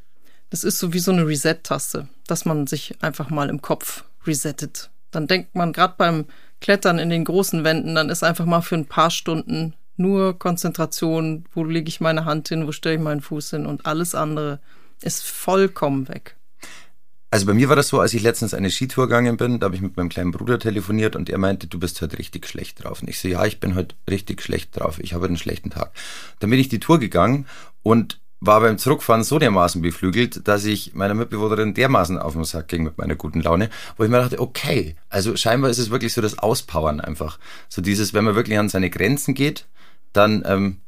das 0.51 0.65
ist 0.65 0.79
so 0.79 0.93
wie 0.93 0.99
so 0.99 1.13
eine 1.13 1.27
Reset-Taste, 1.27 2.09
dass 2.27 2.45
man 2.45 2.67
sich 2.67 2.95
einfach 3.03 3.31
mal 3.31 3.51
im 3.51 3.61
Kopf 3.61 4.05
resettet. 4.27 4.91
Dann 5.11 5.27
denkt 5.27 5.55
man 5.55 5.73
gerade 5.73 5.95
beim 5.97 6.27
Klettern 6.61 6.99
in 6.99 7.11
den 7.11 7.25
großen 7.25 7.65
Wänden, 7.65 7.95
dann 7.95 8.09
ist 8.09 8.23
einfach 8.23 8.47
mal 8.47 8.63
für 8.63 8.77
ein 8.77 8.87
paar 8.87 9.11
Stunden 9.11 9.75
nur 9.99 10.39
Konzentration, 10.39 11.45
wo 11.55 11.65
lege 11.65 11.89
ich 11.89 12.01
meine 12.01 12.25
Hand 12.25 12.49
hin, 12.49 12.67
wo 12.67 12.73
stelle 12.73 12.97
ich 12.97 13.01
meinen 13.01 13.23
Fuß 13.23 13.51
hin 13.51 13.67
und 13.67 13.87
alles 13.87 14.15
andere 14.15 14.61
ist 15.03 15.25
vollkommen 15.25 16.09
weg. 16.09 16.37
Also 17.31 17.45
bei 17.45 17.55
mir 17.55 17.69
war 17.69 17.77
das 17.77 17.89
so, 17.89 18.01
als 18.01 18.15
ich 18.15 18.23
letztens 18.23 18.55
eine 18.55 18.71
Skitour 18.71 19.09
gegangen 19.09 19.37
bin, 19.37 19.59
da 19.59 19.67
habe 19.67 19.75
ich 19.75 19.83
mit 19.83 19.97
meinem 19.97 20.09
kleinen 20.09 20.31
Bruder 20.31 20.59
telefoniert 20.59 21.17
und 21.17 21.29
er 21.29 21.39
meinte, 21.39 21.67
du 21.67 21.79
bist 21.79 22.01
heute 22.01 22.19
richtig 22.19 22.47
schlecht 22.47 22.83
drauf. 22.83 23.03
Und 23.03 23.09
ich 23.09 23.21
so, 23.21 23.29
ja, 23.29 23.45
ich 23.45 23.61
bin 23.61 23.75
heute 23.75 23.95
richtig 24.09 24.41
schlecht 24.43 24.79
drauf. 24.79 24.99
Ich 25.01 25.13
habe 25.13 25.27
einen 25.27 25.37
schlechten 25.37 25.71
Tag. 25.71 25.93
Dann 26.39 26.51
bin 26.51 26.59
ich 26.61 26.69
die 26.69 26.79
Tour 26.81 26.99
gegangen 26.99 27.47
und 27.83 28.21
war 28.41 28.61
beim 28.61 28.79
Zurückfahren 28.79 29.25
so 29.25 29.39
dermaßen 29.39 29.83
beflügelt, 29.83 30.47
dass 30.47 30.65
ich 30.65 30.95
meiner 30.95 31.15
Mitbewohnerin 31.15 31.75
dermaßen 31.75 32.19
auf 32.19 32.35
den 32.35 32.45
Sack 32.45 32.69
ging 32.69 32.85
mit 32.85 32.99
meiner 32.99 33.17
guten 33.17 33.41
Laune, 33.41 33.71
wo 33.97 34.05
ich 34.05 34.11
mir 34.11 34.19
dachte, 34.19 34.41
okay, 34.41 34.95
also 35.09 35.37
scheinbar 35.37 35.71
ist 35.71 35.79
es 35.79 35.91
wirklich 35.91 36.13
so 36.13 36.21
das 36.21 36.39
Auspowern 36.39 37.01
einfach. 37.01 37.39
So 37.69 37.83
dieses, 37.83 38.15
wenn 38.15 38.25
man 38.25 38.35
wirklich 38.35 38.59
an 38.59 38.69
seine 38.69 38.91
Grenzen 38.91 39.35
geht, 39.35 39.67
dann 40.13 40.45
ähm, 40.47 40.81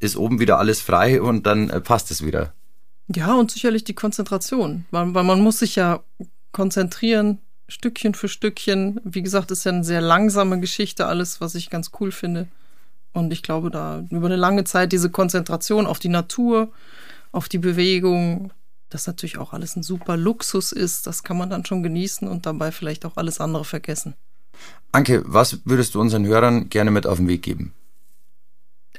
ist 0.00 0.16
oben 0.16 0.38
wieder 0.38 0.58
alles 0.58 0.80
frei 0.80 1.22
und 1.22 1.46
dann 1.46 1.70
äh, 1.70 1.80
passt 1.80 2.10
es 2.10 2.24
wieder. 2.24 2.52
Ja, 3.14 3.34
und 3.34 3.50
sicherlich 3.50 3.84
die 3.84 3.94
Konzentration, 3.94 4.84
weil, 4.90 5.14
weil 5.14 5.24
man 5.24 5.40
muss 5.40 5.60
sich 5.60 5.76
ja 5.76 6.00
konzentrieren, 6.52 7.38
Stückchen 7.68 8.14
für 8.14 8.28
Stückchen. 8.28 9.00
Wie 9.04 9.22
gesagt, 9.22 9.50
ist 9.50 9.64
ja 9.64 9.72
eine 9.72 9.84
sehr 9.84 10.00
langsame 10.00 10.60
Geschichte, 10.60 11.06
alles, 11.06 11.40
was 11.40 11.54
ich 11.54 11.70
ganz 11.70 11.90
cool 12.00 12.12
finde. 12.12 12.48
Und 13.12 13.32
ich 13.32 13.42
glaube, 13.42 13.70
da 13.70 14.04
über 14.10 14.26
eine 14.26 14.36
lange 14.36 14.64
Zeit 14.64 14.92
diese 14.92 15.10
Konzentration 15.10 15.86
auf 15.86 15.98
die 15.98 16.08
Natur, 16.08 16.70
auf 17.32 17.48
die 17.48 17.58
Bewegung, 17.58 18.52
das 18.90 19.06
natürlich 19.06 19.38
auch 19.38 19.52
alles 19.52 19.76
ein 19.76 19.82
super 19.82 20.16
Luxus 20.16 20.72
ist, 20.72 21.06
das 21.06 21.22
kann 21.22 21.36
man 21.36 21.50
dann 21.50 21.64
schon 21.64 21.82
genießen 21.82 22.26
und 22.26 22.46
dabei 22.46 22.72
vielleicht 22.72 23.04
auch 23.04 23.16
alles 23.16 23.40
andere 23.40 23.64
vergessen. 23.64 24.14
Anke, 24.92 25.22
was 25.26 25.60
würdest 25.64 25.94
du 25.94 26.00
unseren 26.00 26.26
Hörern 26.26 26.68
gerne 26.70 26.90
mit 26.90 27.06
auf 27.06 27.18
den 27.18 27.28
Weg 27.28 27.42
geben? 27.42 27.74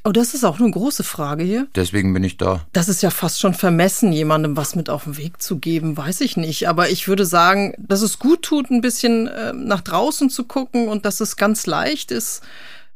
Oh, 0.06 0.12
das 0.12 0.34
ist 0.34 0.46
auch 0.46 0.60
eine 0.60 0.72
große 0.72 1.04
Frage 1.04 1.44
hier. 1.44 1.68
Deswegen 1.76 2.14
bin 2.14 2.24
ich 2.24 2.38
da. 2.38 2.66
Das 2.72 2.88
ist 2.88 3.02
ja 3.04 3.10
fast 3.10 3.40
schon 3.40 3.54
vermessen, 3.54 4.14
jemandem 4.14 4.56
was 4.56 4.76
mit 4.76 4.90
auf 4.90 5.04
den 5.04 5.18
Weg 5.18 5.42
zu 5.42 5.60
geben, 5.60 5.98
weiß 5.98 6.22
ich 6.22 6.38
nicht. 6.38 6.70
Aber 6.70 6.90
ich 6.90 7.08
würde 7.08 7.26
sagen, 7.26 7.74
dass 7.78 8.02
es 8.02 8.18
gut 8.18 8.44
tut, 8.44 8.72
ein 8.72 8.82
bisschen 8.82 9.28
äh, 9.28 9.52
nach 9.54 9.82
draußen 9.82 10.30
zu 10.30 10.46
gucken 10.46 10.88
und 10.88 11.06
dass 11.06 11.20
es 11.20 11.36
ganz 11.36 11.66
leicht 11.66 12.12
ist, 12.12 12.42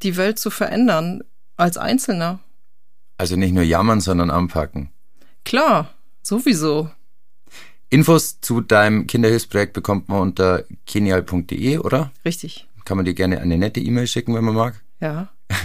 die 0.02 0.16
Welt 0.16 0.40
zu 0.40 0.50
verändern 0.50 1.24
als 1.58 1.78
Einzelner. 1.78 2.40
Also 3.18 3.36
nicht 3.36 3.54
nur 3.54 3.64
jammern, 3.64 4.02
sondern 4.02 4.32
anpacken. 4.32 4.90
Klar, 5.44 5.94
sowieso. 6.22 6.90
Infos 7.90 8.42
zu 8.42 8.62
deinem 8.62 9.08
Kinderhilfsprojekt 9.08 9.74
bekommt 9.74 10.10
man 10.10 10.22
unter 10.22 10.64
genial.de, 10.86 11.78
oder? 11.78 12.12
Richtig. 12.26 12.68
Kann 12.86 12.98
man 12.98 13.06
dir 13.06 13.14
gerne 13.14 13.40
eine 13.40 13.58
nette 13.58 13.80
E-Mail 13.82 14.08
schicken, 14.08 14.34
wenn 14.34 14.44
man 14.44 14.56
mag? 14.56 14.82
Ja. 15.00 15.30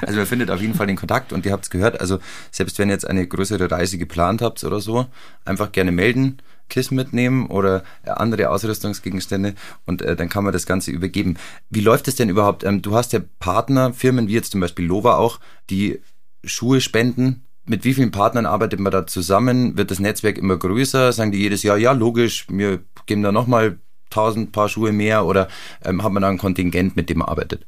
also 0.00 0.16
man 0.16 0.26
findet 0.26 0.50
auf 0.50 0.60
jeden 0.60 0.74
Fall 0.74 0.86
den 0.86 0.96
Kontakt 0.96 1.32
und 1.32 1.44
ihr 1.46 1.52
habt 1.52 1.64
es 1.64 1.70
gehört. 1.70 2.00
Also 2.00 2.18
selbst 2.50 2.78
wenn 2.78 2.88
ihr 2.88 2.94
jetzt 2.94 3.08
eine 3.08 3.26
größere 3.26 3.70
Reise 3.70 3.98
geplant 3.98 4.42
habt 4.42 4.62
oder 4.64 4.80
so, 4.80 5.06
einfach 5.44 5.72
gerne 5.72 5.92
melden, 5.92 6.38
Kissen 6.68 6.96
mitnehmen 6.96 7.46
oder 7.46 7.84
andere 8.04 8.48
Ausrüstungsgegenstände 8.48 9.54
und 9.84 10.02
äh, 10.02 10.16
dann 10.16 10.28
kann 10.28 10.44
man 10.44 10.52
das 10.52 10.66
Ganze 10.66 10.90
übergeben. 10.90 11.36
Wie 11.70 11.80
läuft 11.80 12.08
es 12.08 12.16
denn 12.16 12.30
überhaupt? 12.30 12.64
Ähm, 12.64 12.82
du 12.82 12.94
hast 12.94 13.12
ja 13.12 13.20
Partnerfirmen, 13.40 14.28
wie 14.28 14.34
jetzt 14.34 14.52
zum 14.52 14.60
Beispiel 14.60 14.86
Lova 14.86 15.16
auch, 15.16 15.38
die 15.68 16.00
Schuhe 16.44 16.80
spenden. 16.80 17.44
Mit 17.64 17.84
wie 17.84 17.94
vielen 17.94 18.10
Partnern 18.10 18.46
arbeitet 18.46 18.80
man 18.80 18.90
da 18.90 19.06
zusammen? 19.06 19.76
Wird 19.76 19.90
das 19.90 20.00
Netzwerk 20.00 20.38
immer 20.38 20.56
größer? 20.56 21.12
Sagen 21.12 21.30
die 21.30 21.38
jedes 21.38 21.62
Jahr, 21.62 21.76
ja, 21.76 21.92
logisch, 21.92 22.46
wir 22.48 22.80
geben 23.06 23.22
da 23.22 23.32
nochmal 23.32 23.78
tausend 24.10 24.52
Paar 24.52 24.68
Schuhe 24.68 24.92
mehr 24.92 25.26
oder 25.26 25.48
ähm, 25.84 26.02
hat 26.02 26.12
man 26.12 26.22
da 26.22 26.28
ein 26.28 26.38
Kontingent, 26.38 26.96
mit 26.96 27.10
dem 27.10 27.18
man 27.18 27.28
arbeitet? 27.28 27.66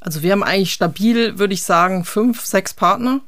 Also 0.00 0.22
wir 0.22 0.32
haben 0.32 0.42
eigentlich 0.42 0.72
stabil, 0.72 1.38
würde 1.38 1.54
ich 1.54 1.62
sagen, 1.62 2.04
fünf, 2.04 2.44
sechs 2.44 2.72
Partner, 2.72 3.20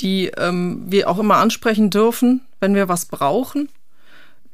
die 0.00 0.26
ähm, 0.36 0.84
wir 0.86 1.08
auch 1.08 1.18
immer 1.18 1.36
ansprechen 1.36 1.90
dürfen, 1.90 2.42
wenn 2.60 2.74
wir 2.74 2.88
was 2.88 3.06
brauchen. 3.06 3.68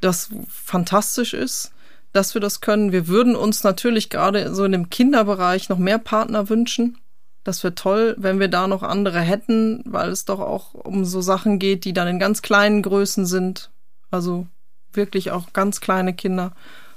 Das 0.00 0.30
fantastisch 0.48 1.34
ist, 1.34 1.72
dass 2.12 2.34
wir 2.34 2.40
das 2.40 2.60
können. 2.60 2.92
Wir 2.92 3.08
würden 3.08 3.34
uns 3.34 3.64
natürlich 3.64 4.10
gerade 4.10 4.54
so 4.54 4.64
in 4.64 4.72
dem 4.72 4.90
Kinderbereich 4.90 5.68
noch 5.68 5.78
mehr 5.78 5.98
Partner 5.98 6.48
wünschen. 6.48 6.98
Das 7.42 7.62
wäre 7.62 7.74
toll, 7.74 8.14
wenn 8.16 8.40
wir 8.40 8.48
da 8.48 8.66
noch 8.68 8.82
andere 8.82 9.20
hätten, 9.20 9.82
weil 9.84 10.10
es 10.10 10.24
doch 10.24 10.40
auch 10.40 10.72
um 10.72 11.04
so 11.04 11.20
Sachen 11.20 11.58
geht, 11.58 11.84
die 11.84 11.92
dann 11.92 12.08
in 12.08 12.18
ganz 12.18 12.40
kleinen 12.40 12.80
Größen 12.80 13.26
sind. 13.26 13.70
Also 14.10 14.46
wirklich 14.92 15.30
auch 15.30 15.52
ganz 15.52 15.80
kleine 15.80 16.14
Kinder. 16.14 16.52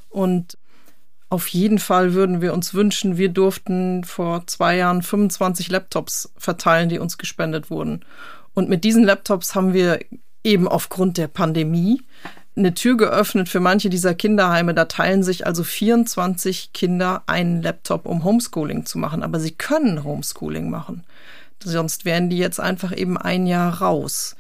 Und 0.10 0.58
auf 1.30 1.48
jeden 1.50 1.80
Fall 1.80 2.14
würden 2.14 2.42
wir 2.42 2.54
uns 2.54 2.74
wünschen, 2.74 3.18
wir 3.18 3.30
durften 3.30 4.04
vor 4.04 4.48
zwei 4.48 4.78
Jahren 4.78 5.02
25 5.02 5.70
Laptops 5.70 6.32
verteilen, 6.38 6.90
die 6.90 7.00
uns 7.00 7.18
gespendet 7.18 7.70
wurden. 7.70 8.06
Und 8.54 8.70
mit 8.70 8.84
diesen 8.84 9.04
Laptops 9.04 9.54
haben 9.54 9.74
wir 9.74 10.00
eben 10.44 10.68
aufgrund 10.68 11.18
der 11.18 11.28
Pandemie 11.28 12.02
eine 12.56 12.74
Tür 12.74 12.98
geöffnet 12.98 13.50
für 13.50 13.60
manche 13.60 13.90
dieser 13.90 14.16
Kinderheime. 14.16 14.74
Da 14.74 14.86
teilen 14.86 15.22
sich 15.22 15.46
also 15.46 15.64
24 15.64 16.74
Kinder 16.74 17.24
einen 17.28 17.62
Laptop, 17.62 18.06
um 18.06 18.24
Homeschooling 18.24 18.86
zu 18.86 18.98
machen. 18.98 19.22
Aber 19.22 19.40
sie 19.40 19.52
können 19.52 20.04
Homeschooling 20.04 20.70
machen. 20.70 21.04
Sonst 21.64 22.06
wären 22.06 22.30
die 22.30 22.38
jetzt 22.38 22.60
einfach 22.60 22.96
eben 22.96 23.18
ein 23.18 23.48
Jahr 23.48 23.82
raus. 23.82 24.36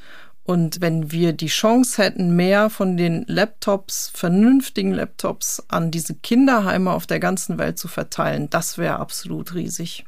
Und 0.47 0.79
wenn 0.79 1.11
wir 1.11 1.33
die 1.33 1.47
Chance 1.47 2.01
hätten, 2.01 2.33
mehr 2.33 2.69
von 2.69 2.95
den 2.95 3.25
Laptops, 3.27 4.09
vernünftigen 4.13 4.93
Laptops 4.93 5.61
an 5.67 5.91
diese 5.91 6.15
Kinderheime 6.15 6.91
auf 6.91 7.05
der 7.05 7.19
ganzen 7.19 7.57
Welt 7.57 7.77
zu 7.77 7.89
verteilen, 7.89 8.49
das 8.49 8.77
wäre 8.77 8.97
absolut 8.97 9.55
riesig. 9.55 10.05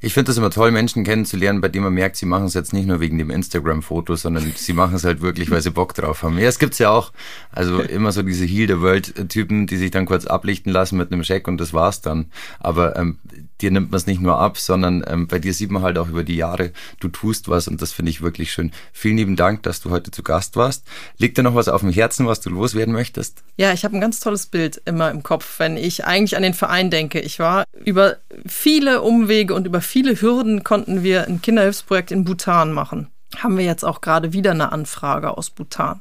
Ich 0.00 0.14
finde 0.14 0.30
es 0.30 0.38
immer 0.38 0.50
toll, 0.50 0.70
Menschen 0.70 1.04
kennenzulernen, 1.04 1.60
bei 1.60 1.68
denen 1.68 1.84
man 1.84 1.94
merkt, 1.94 2.16
sie 2.16 2.26
machen 2.26 2.46
es 2.46 2.54
jetzt 2.54 2.72
nicht 2.72 2.86
nur 2.86 3.00
wegen 3.00 3.18
dem 3.18 3.30
Instagram-Foto, 3.30 4.16
sondern 4.16 4.52
sie 4.54 4.72
machen 4.72 4.94
es 4.94 5.04
halt 5.04 5.20
wirklich, 5.20 5.50
weil 5.50 5.62
sie 5.62 5.70
Bock 5.70 5.94
drauf 5.94 6.22
haben. 6.22 6.38
Ja, 6.38 6.48
es 6.48 6.58
gibt's 6.58 6.78
ja 6.78 6.90
auch. 6.90 7.12
Also 7.50 7.80
immer 7.80 8.12
so 8.12 8.22
diese 8.22 8.44
Heal 8.44 8.68
the 8.68 8.80
World-Typen, 8.80 9.66
die 9.66 9.76
sich 9.76 9.90
dann 9.90 10.06
kurz 10.06 10.26
ablichten 10.26 10.72
lassen 10.72 10.96
mit 10.96 11.12
einem 11.12 11.24
Scheck 11.24 11.48
und 11.48 11.58
das 11.58 11.72
war's 11.72 12.00
dann. 12.00 12.26
Aber 12.60 12.96
ähm, 12.96 13.18
dir 13.60 13.70
nimmt 13.70 13.90
man 13.90 13.98
es 13.98 14.06
nicht 14.06 14.20
nur 14.20 14.38
ab, 14.38 14.58
sondern 14.58 15.04
ähm, 15.06 15.26
bei 15.26 15.38
dir 15.38 15.54
sieht 15.54 15.70
man 15.70 15.82
halt 15.82 15.98
auch 15.98 16.08
über 16.08 16.24
die 16.24 16.36
Jahre, 16.36 16.72
du 17.00 17.08
tust 17.08 17.48
was 17.48 17.68
und 17.68 17.80
das 17.82 17.92
finde 17.92 18.10
ich 18.10 18.22
wirklich 18.22 18.52
schön. 18.52 18.72
Vielen 18.92 19.16
lieben 19.16 19.36
Dank, 19.36 19.62
dass 19.62 19.80
du 19.80 19.90
heute 19.90 20.10
zu 20.10 20.22
Gast 20.22 20.56
warst. 20.56 20.84
Liegt 21.18 21.38
dir 21.38 21.42
noch 21.42 21.54
was 21.54 21.68
auf 21.68 21.80
dem 21.80 21.90
Herzen, 21.90 22.26
was 22.26 22.40
du 22.40 22.50
loswerden 22.50 22.92
möchtest? 22.92 23.42
Ja, 23.56 23.72
ich 23.72 23.84
habe 23.84 23.96
ein 23.96 24.00
ganz 24.00 24.20
tolles 24.20 24.46
Bild 24.46 24.82
immer 24.84 25.10
im 25.10 25.22
Kopf, 25.22 25.58
wenn 25.58 25.76
ich 25.76 26.04
eigentlich 26.04 26.36
an 26.36 26.42
den 26.42 26.54
Verein 26.54 26.90
denke. 26.90 27.20
Ich 27.20 27.38
war 27.38 27.64
über 27.84 28.16
viele 28.46 29.02
Umwege 29.02 29.54
und 29.54 29.63
und 29.64 29.68
über 29.68 29.80
viele 29.80 30.20
Hürden 30.20 30.62
konnten 30.62 31.02
wir 31.02 31.26
ein 31.26 31.40
Kinderhilfsprojekt 31.40 32.10
in 32.10 32.24
Bhutan 32.24 32.74
machen. 32.74 33.08
Haben 33.38 33.56
wir 33.56 33.64
jetzt 33.64 33.82
auch 33.82 34.02
gerade 34.02 34.34
wieder 34.34 34.50
eine 34.50 34.72
Anfrage 34.72 35.38
aus 35.38 35.48
Bhutan. 35.48 36.00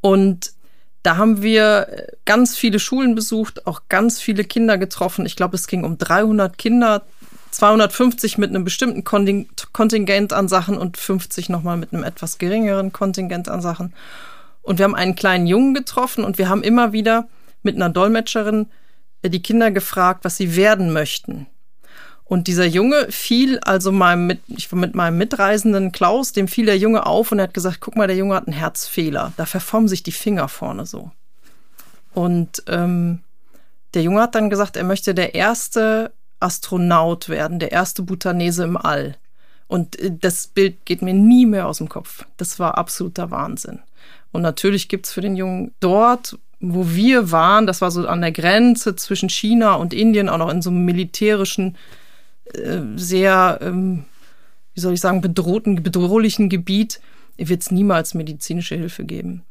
Und 0.00 0.54
da 1.02 1.18
haben 1.18 1.42
wir 1.42 2.06
ganz 2.24 2.56
viele 2.56 2.78
Schulen 2.78 3.14
besucht, 3.14 3.66
auch 3.66 3.82
ganz 3.90 4.18
viele 4.18 4.44
Kinder 4.44 4.78
getroffen. 4.78 5.26
Ich 5.26 5.36
glaube, 5.36 5.56
es 5.56 5.66
ging 5.66 5.84
um 5.84 5.98
300 5.98 6.56
Kinder, 6.56 7.02
250 7.50 8.38
mit 8.38 8.48
einem 8.48 8.64
bestimmten 8.64 9.04
Kontingent 9.04 10.32
an 10.32 10.48
Sachen 10.48 10.78
und 10.78 10.96
50 10.96 11.50
nochmal 11.50 11.76
mit 11.76 11.92
einem 11.92 12.02
etwas 12.02 12.38
geringeren 12.38 12.92
Kontingent 12.92 13.50
an 13.50 13.60
Sachen. 13.60 13.92
Und 14.62 14.78
wir 14.78 14.84
haben 14.84 14.94
einen 14.94 15.16
kleinen 15.16 15.46
Jungen 15.46 15.74
getroffen 15.74 16.24
und 16.24 16.38
wir 16.38 16.48
haben 16.48 16.62
immer 16.62 16.94
wieder 16.94 17.28
mit 17.62 17.76
einer 17.76 17.90
Dolmetscherin 17.90 18.68
die 19.22 19.42
Kinder 19.42 19.70
gefragt, 19.70 20.24
was 20.24 20.38
sie 20.38 20.56
werden 20.56 20.94
möchten. 20.94 21.46
Und 22.30 22.46
dieser 22.46 22.64
Junge 22.64 23.08
fiel 23.10 23.58
also 23.58 23.90
meinem 23.90 24.28
mit, 24.28 24.38
ich 24.46 24.70
war 24.70 24.78
mit 24.78 24.94
meinem 24.94 25.18
Mitreisenden 25.18 25.90
Klaus, 25.90 26.32
dem 26.32 26.46
fiel 26.46 26.64
der 26.64 26.78
Junge 26.78 27.04
auf 27.04 27.32
und 27.32 27.40
er 27.40 27.42
hat 27.48 27.54
gesagt, 27.54 27.80
guck 27.80 27.96
mal, 27.96 28.06
der 28.06 28.14
Junge 28.14 28.36
hat 28.36 28.46
einen 28.46 28.56
Herzfehler. 28.56 29.32
Da 29.36 29.46
verformen 29.46 29.88
sich 29.88 30.04
die 30.04 30.12
Finger 30.12 30.46
vorne 30.46 30.86
so. 30.86 31.10
Und 32.14 32.62
ähm, 32.68 33.18
der 33.94 34.02
Junge 34.02 34.22
hat 34.22 34.36
dann 34.36 34.48
gesagt, 34.48 34.76
er 34.76 34.84
möchte 34.84 35.12
der 35.12 35.34
erste 35.34 36.12
Astronaut 36.38 37.28
werden, 37.28 37.58
der 37.58 37.72
erste 37.72 38.04
Bhutanese 38.04 38.62
im 38.62 38.76
All. 38.76 39.16
Und 39.66 39.98
äh, 39.98 40.12
das 40.16 40.46
Bild 40.46 40.86
geht 40.86 41.02
mir 41.02 41.14
nie 41.14 41.46
mehr 41.46 41.66
aus 41.66 41.78
dem 41.78 41.88
Kopf. 41.88 42.26
Das 42.36 42.60
war 42.60 42.78
absoluter 42.78 43.32
Wahnsinn. 43.32 43.80
Und 44.30 44.42
natürlich 44.42 44.88
gibt's 44.88 45.12
für 45.12 45.20
den 45.20 45.34
Jungen 45.34 45.74
dort, 45.80 46.38
wo 46.60 46.90
wir 46.90 47.32
waren, 47.32 47.66
das 47.66 47.80
war 47.80 47.90
so 47.90 48.06
an 48.06 48.20
der 48.20 48.30
Grenze 48.30 48.94
zwischen 48.94 49.30
China 49.30 49.74
und 49.74 49.92
Indien, 49.92 50.28
auch 50.28 50.38
noch 50.38 50.50
in 50.50 50.62
so 50.62 50.70
einem 50.70 50.84
militärischen 50.84 51.76
äh, 52.54 52.82
sehr, 52.96 53.58
ähm, 53.62 54.04
wie 54.74 54.80
soll 54.80 54.94
ich 54.94 55.00
sagen, 55.00 55.20
bedrohten, 55.20 55.82
bedrohlichen 55.82 56.48
Gebiet 56.48 57.00
wird 57.36 57.62
es 57.62 57.70
niemals 57.70 58.14
medizinische 58.14 58.76
Hilfe 58.76 59.04
geben. 59.04 59.44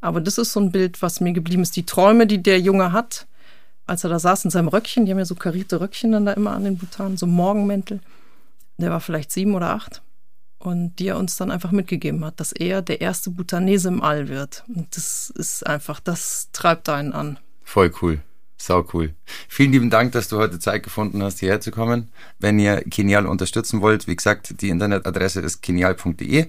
Aber 0.00 0.20
das 0.20 0.38
ist 0.38 0.52
so 0.52 0.60
ein 0.60 0.72
Bild, 0.72 1.00
was 1.02 1.20
mir 1.20 1.32
geblieben 1.32 1.62
ist. 1.62 1.76
Die 1.76 1.86
Träume, 1.86 2.26
die 2.26 2.42
der 2.42 2.60
Junge 2.60 2.92
hat, 2.92 3.26
als 3.86 4.04
er 4.04 4.10
da 4.10 4.18
saß 4.18 4.44
in 4.44 4.50
seinem 4.50 4.68
Röckchen, 4.68 5.06
die 5.06 5.12
haben 5.12 5.18
ja 5.18 5.24
so 5.24 5.34
karierte 5.34 5.80
Röckchen 5.80 6.12
dann 6.12 6.26
da 6.26 6.32
immer 6.32 6.52
an 6.52 6.64
den 6.64 6.76
Bhutan, 6.76 7.16
so 7.16 7.26
Morgenmäntel. 7.26 8.00
Der 8.78 8.90
war 8.90 9.00
vielleicht 9.00 9.30
sieben 9.32 9.54
oder 9.54 9.70
acht. 9.70 10.02
Und 10.58 10.96
die 10.96 11.08
er 11.08 11.18
uns 11.18 11.36
dann 11.36 11.50
einfach 11.50 11.72
mitgegeben 11.72 12.24
hat, 12.24 12.38
dass 12.38 12.52
er 12.52 12.82
der 12.82 13.00
erste 13.00 13.30
Bhutanese 13.30 13.88
im 13.88 14.02
All 14.02 14.28
wird. 14.28 14.64
Und 14.68 14.96
das 14.96 15.30
ist 15.30 15.66
einfach, 15.66 15.98
das 15.98 16.48
treibt 16.52 16.88
einen 16.88 17.12
an. 17.12 17.38
Voll 17.64 17.92
cool. 18.00 18.20
Sau 18.62 18.86
cool. 18.92 19.12
Vielen 19.48 19.72
lieben 19.72 19.90
Dank, 19.90 20.12
dass 20.12 20.28
du 20.28 20.38
heute 20.38 20.60
Zeit 20.60 20.84
gefunden 20.84 21.20
hast, 21.20 21.40
hierher 21.40 21.60
zu 21.60 21.72
kommen. 21.72 22.12
Wenn 22.38 22.60
ihr 22.60 22.80
Genial 22.86 23.26
unterstützen 23.26 23.80
wollt, 23.80 24.06
wie 24.06 24.14
gesagt, 24.14 24.62
die 24.62 24.68
Internetadresse 24.68 25.40
ist 25.40 25.62
genial.de 25.62 26.46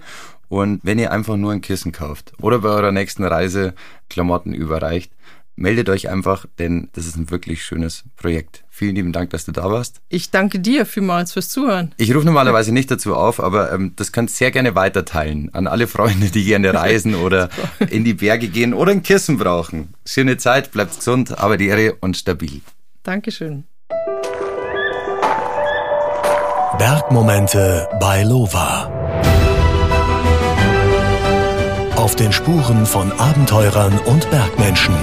und 0.48 0.78
wenn 0.84 1.00
ihr 1.00 1.10
einfach 1.10 1.36
nur 1.36 1.50
ein 1.50 1.60
Kissen 1.60 1.90
kauft 1.90 2.32
oder 2.40 2.60
bei 2.60 2.68
eurer 2.68 2.92
nächsten 2.92 3.24
Reise 3.24 3.74
Klamotten 4.08 4.54
überreicht, 4.54 5.10
meldet 5.56 5.88
euch 5.88 6.08
einfach, 6.08 6.46
denn 6.58 6.88
das 6.92 7.06
ist 7.06 7.16
ein 7.16 7.30
wirklich 7.30 7.64
schönes 7.64 8.04
Projekt. 8.16 8.64
Vielen 8.70 8.96
lieben 8.96 9.12
Dank, 9.12 9.30
dass 9.30 9.44
du 9.44 9.52
da 9.52 9.70
warst. 9.70 10.00
Ich 10.08 10.30
danke 10.30 10.58
dir 10.58 10.84
vielmals 10.86 11.32
fürs 11.32 11.48
Zuhören. 11.48 11.92
Ich 11.96 12.14
rufe 12.14 12.26
normalerweise 12.26 12.72
nicht 12.72 12.90
dazu 12.90 13.14
auf, 13.14 13.40
aber 13.40 13.72
ähm, 13.72 13.92
das 13.96 14.12
könnt 14.12 14.30
ihr 14.30 14.34
sehr 14.34 14.50
gerne 14.50 14.74
weiterteilen 14.74 15.52
an 15.54 15.66
alle 15.66 15.86
Freunde, 15.86 16.30
die 16.30 16.44
gerne 16.44 16.74
reisen 16.74 17.14
oder 17.24 17.50
in 17.90 18.04
die 18.04 18.14
Berge 18.14 18.48
gehen 18.48 18.74
oder 18.74 18.92
ein 18.92 19.02
Kissen 19.02 19.38
brauchen. 19.38 19.94
Schöne 20.04 20.36
Zeit, 20.38 20.72
bleibt 20.72 20.96
gesund, 20.96 21.38
aber 21.38 21.56
die 21.56 21.68
Ehre 21.68 21.94
und 22.00 22.16
stabil. 22.16 22.60
Dankeschön. 23.04 23.64
Bergmomente 26.78 27.88
bei 28.00 28.24
Lova. 28.24 28.90
Auf 31.94 32.16
den 32.16 32.32
Spuren 32.32 32.84
von 32.84 33.12
Abenteurern 33.12 33.98
und 34.00 34.28
Bergmenschen. 34.30 34.94